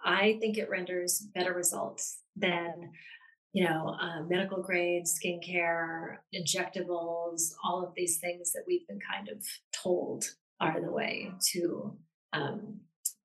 I 0.04 0.38
think 0.40 0.58
it 0.58 0.70
renders 0.70 1.20
better 1.34 1.54
results 1.54 2.20
than 2.36 2.92
you 3.54 3.66
know, 3.66 3.98
uh, 4.00 4.22
medical 4.24 4.62
grade 4.62 5.04
skincare, 5.06 6.18
injectables, 6.34 7.54
all 7.64 7.84
of 7.84 7.94
these 7.96 8.18
things 8.18 8.54
that 8.54 8.64
we've 8.66 8.88
been 8.88 9.00
kind 9.00 9.28
of 9.30 9.46
told 9.74 10.26
are 10.62 10.80
the 10.80 10.92
way 10.92 11.32
to 11.52 11.98
um, 12.34 12.80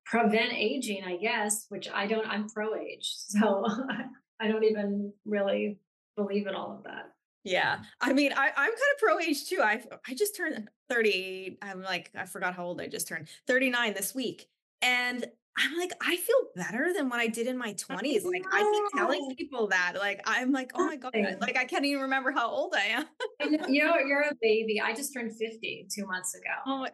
prevent 0.09 0.53
aging, 0.53 1.03
I 1.03 1.17
guess, 1.17 1.65
which 1.69 1.89
I 1.93 2.07
don't, 2.07 2.27
I'm 2.27 2.49
pro 2.49 2.75
age. 2.75 3.13
So 3.15 3.65
I 4.39 4.47
don't 4.47 4.63
even 4.63 5.11
really 5.25 5.79
believe 6.15 6.47
in 6.47 6.55
all 6.55 6.71
of 6.71 6.83
that. 6.83 7.11
Yeah. 7.43 7.79
I 8.01 8.13
mean, 8.13 8.33
I, 8.33 8.47
I'm 8.47 8.53
kind 8.55 8.71
of 8.71 8.99
pro 8.99 9.19
age 9.19 9.45
too. 9.45 9.61
I 9.61 9.81
I 10.07 10.13
just 10.15 10.35
turned 10.35 10.67
30. 10.89 11.59
I'm 11.61 11.81
like, 11.81 12.11
I 12.15 12.25
forgot 12.25 12.53
how 12.53 12.65
old 12.65 12.81
I 12.81 12.87
just 12.87 13.07
turned 13.07 13.29
39 13.47 13.93
this 13.93 14.13
week. 14.13 14.47
And 14.81 15.25
I'm 15.57 15.77
like, 15.77 15.91
I 16.01 16.17
feel 16.17 16.35
better 16.55 16.91
than 16.93 17.09
what 17.09 17.19
I 17.19 17.27
did 17.27 17.47
in 17.47 17.57
my 17.57 17.73
20s. 17.73 18.25
Like 18.25 18.43
I 18.51 18.61
keep 18.61 18.99
telling 18.99 19.35
people 19.35 19.67
that. 19.67 19.93
Like 19.97 20.21
I'm 20.25 20.51
like, 20.51 20.71
oh 20.75 20.85
my 20.85 20.97
God, 20.97 21.13
like 21.39 21.57
I 21.57 21.65
can't 21.65 21.85
even 21.85 22.01
remember 22.03 22.31
how 22.31 22.49
old 22.49 22.75
I 22.75 22.87
am. 22.87 23.05
you 23.69 23.83
know, 23.83 23.95
you're 24.05 24.21
a 24.21 24.35
baby. 24.41 24.81
I 24.81 24.93
just 24.93 25.13
turned 25.13 25.31
50 25.35 25.87
two 25.89 26.05
months 26.05 26.35
ago. 26.35 26.51
Oh, 26.65 26.85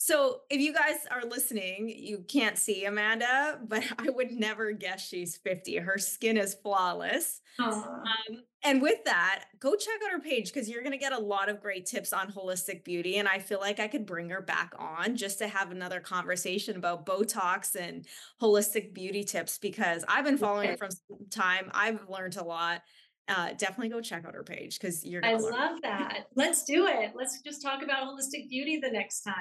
so 0.00 0.42
if 0.48 0.60
you 0.60 0.72
guys 0.72 0.98
are 1.10 1.24
listening, 1.24 1.92
you 1.94 2.24
can't 2.28 2.56
see 2.56 2.84
Amanda, 2.84 3.58
but 3.66 3.82
I 3.98 4.08
would 4.10 4.30
never 4.30 4.70
guess 4.70 5.06
she's 5.06 5.36
50. 5.36 5.76
Her 5.78 5.98
skin 5.98 6.36
is 6.36 6.54
flawless. 6.54 7.40
Um, 7.58 8.44
and 8.62 8.80
with 8.80 9.04
that, 9.04 9.46
go 9.58 9.74
check 9.74 9.94
out 10.04 10.12
her 10.12 10.20
page 10.20 10.52
because 10.52 10.68
you're 10.68 10.82
going 10.82 10.92
to 10.92 10.98
get 10.98 11.12
a 11.12 11.18
lot 11.18 11.48
of 11.48 11.60
great 11.60 11.86
tips 11.86 12.12
on 12.12 12.30
holistic 12.30 12.84
beauty. 12.84 13.16
And 13.16 13.26
I 13.26 13.40
feel 13.40 13.58
like 13.58 13.80
I 13.80 13.88
could 13.88 14.06
bring 14.06 14.30
her 14.30 14.40
back 14.40 14.72
on 14.78 15.16
just 15.16 15.38
to 15.38 15.48
have 15.48 15.72
another 15.72 15.98
conversation 15.98 16.76
about 16.76 17.04
Botox 17.04 17.74
and 17.74 18.06
holistic 18.40 18.94
beauty 18.94 19.24
tips 19.24 19.58
because 19.58 20.04
I've 20.08 20.24
been 20.24 20.38
following 20.38 20.70
her 20.70 20.76
from 20.76 20.90
some 20.90 21.26
time. 21.30 21.70
I've 21.72 22.08
learned 22.08 22.36
a 22.36 22.44
lot 22.44 22.82
uh, 23.28 23.50
definitely 23.56 23.88
go 23.88 24.00
check 24.00 24.24
out 24.24 24.34
her 24.34 24.42
page 24.42 24.78
because 24.78 25.04
you're. 25.04 25.24
I 25.24 25.34
love 25.34 25.80
that. 25.82 26.26
Let's 26.34 26.64
do 26.64 26.86
it. 26.86 27.12
Let's 27.14 27.40
just 27.42 27.62
talk 27.62 27.82
about 27.82 28.08
holistic 28.08 28.48
beauty 28.48 28.78
the 28.78 28.90
next 28.90 29.22
time. 29.22 29.34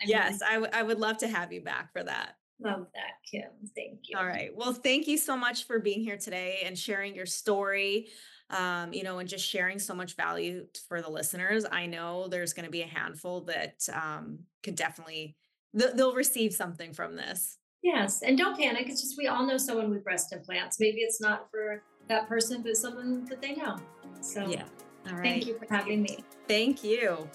I 0.00 0.04
yes, 0.06 0.32
mean, 0.32 0.40
I, 0.48 0.52
w- 0.54 0.70
I 0.72 0.82
would 0.82 0.98
love 0.98 1.18
to 1.18 1.28
have 1.28 1.52
you 1.52 1.60
back 1.60 1.92
for 1.92 2.02
that. 2.02 2.36
Love 2.60 2.86
that, 2.94 3.14
Kim. 3.30 3.50
Thank 3.74 4.00
you. 4.08 4.18
All 4.18 4.26
right. 4.26 4.50
Well, 4.54 4.72
thank 4.72 5.08
you 5.08 5.18
so 5.18 5.36
much 5.36 5.66
for 5.66 5.80
being 5.80 6.00
here 6.00 6.16
today 6.16 6.62
and 6.64 6.78
sharing 6.78 7.14
your 7.14 7.26
story. 7.26 8.08
Um, 8.50 8.92
you 8.92 9.02
know, 9.02 9.18
and 9.18 9.26
just 9.26 9.48
sharing 9.48 9.78
so 9.78 9.94
much 9.94 10.14
value 10.14 10.66
for 10.86 11.00
the 11.00 11.08
listeners. 11.08 11.64
I 11.70 11.86
know 11.86 12.28
there's 12.28 12.52
going 12.52 12.66
to 12.66 12.70
be 12.70 12.82
a 12.82 12.86
handful 12.86 13.40
that 13.44 13.88
um, 13.90 14.40
could 14.62 14.74
definitely 14.74 15.38
th- 15.78 15.92
they'll 15.94 16.14
receive 16.14 16.52
something 16.52 16.92
from 16.92 17.16
this. 17.16 17.56
Yes, 17.82 18.22
and 18.22 18.38
don't 18.38 18.56
panic. 18.56 18.88
It's 18.88 19.00
just 19.00 19.16
we 19.16 19.26
all 19.26 19.46
know 19.46 19.56
someone 19.56 19.90
with 19.90 20.04
breast 20.04 20.32
implants. 20.32 20.78
Maybe 20.78 20.98
it's 20.98 21.20
not 21.20 21.50
for 21.50 21.82
that 22.12 22.28
person, 22.28 22.62
but 22.62 22.76
someone 22.76 23.24
that 23.26 23.40
they 23.40 23.54
know. 23.54 23.76
So 24.20 24.46
yeah. 24.46 24.64
All 25.08 25.14
right. 25.14 25.22
Thank 25.22 25.46
you 25.46 25.58
for 25.58 25.66
having 25.72 26.02
me. 26.02 26.18
Thank 26.46 26.84
you. 26.84 27.28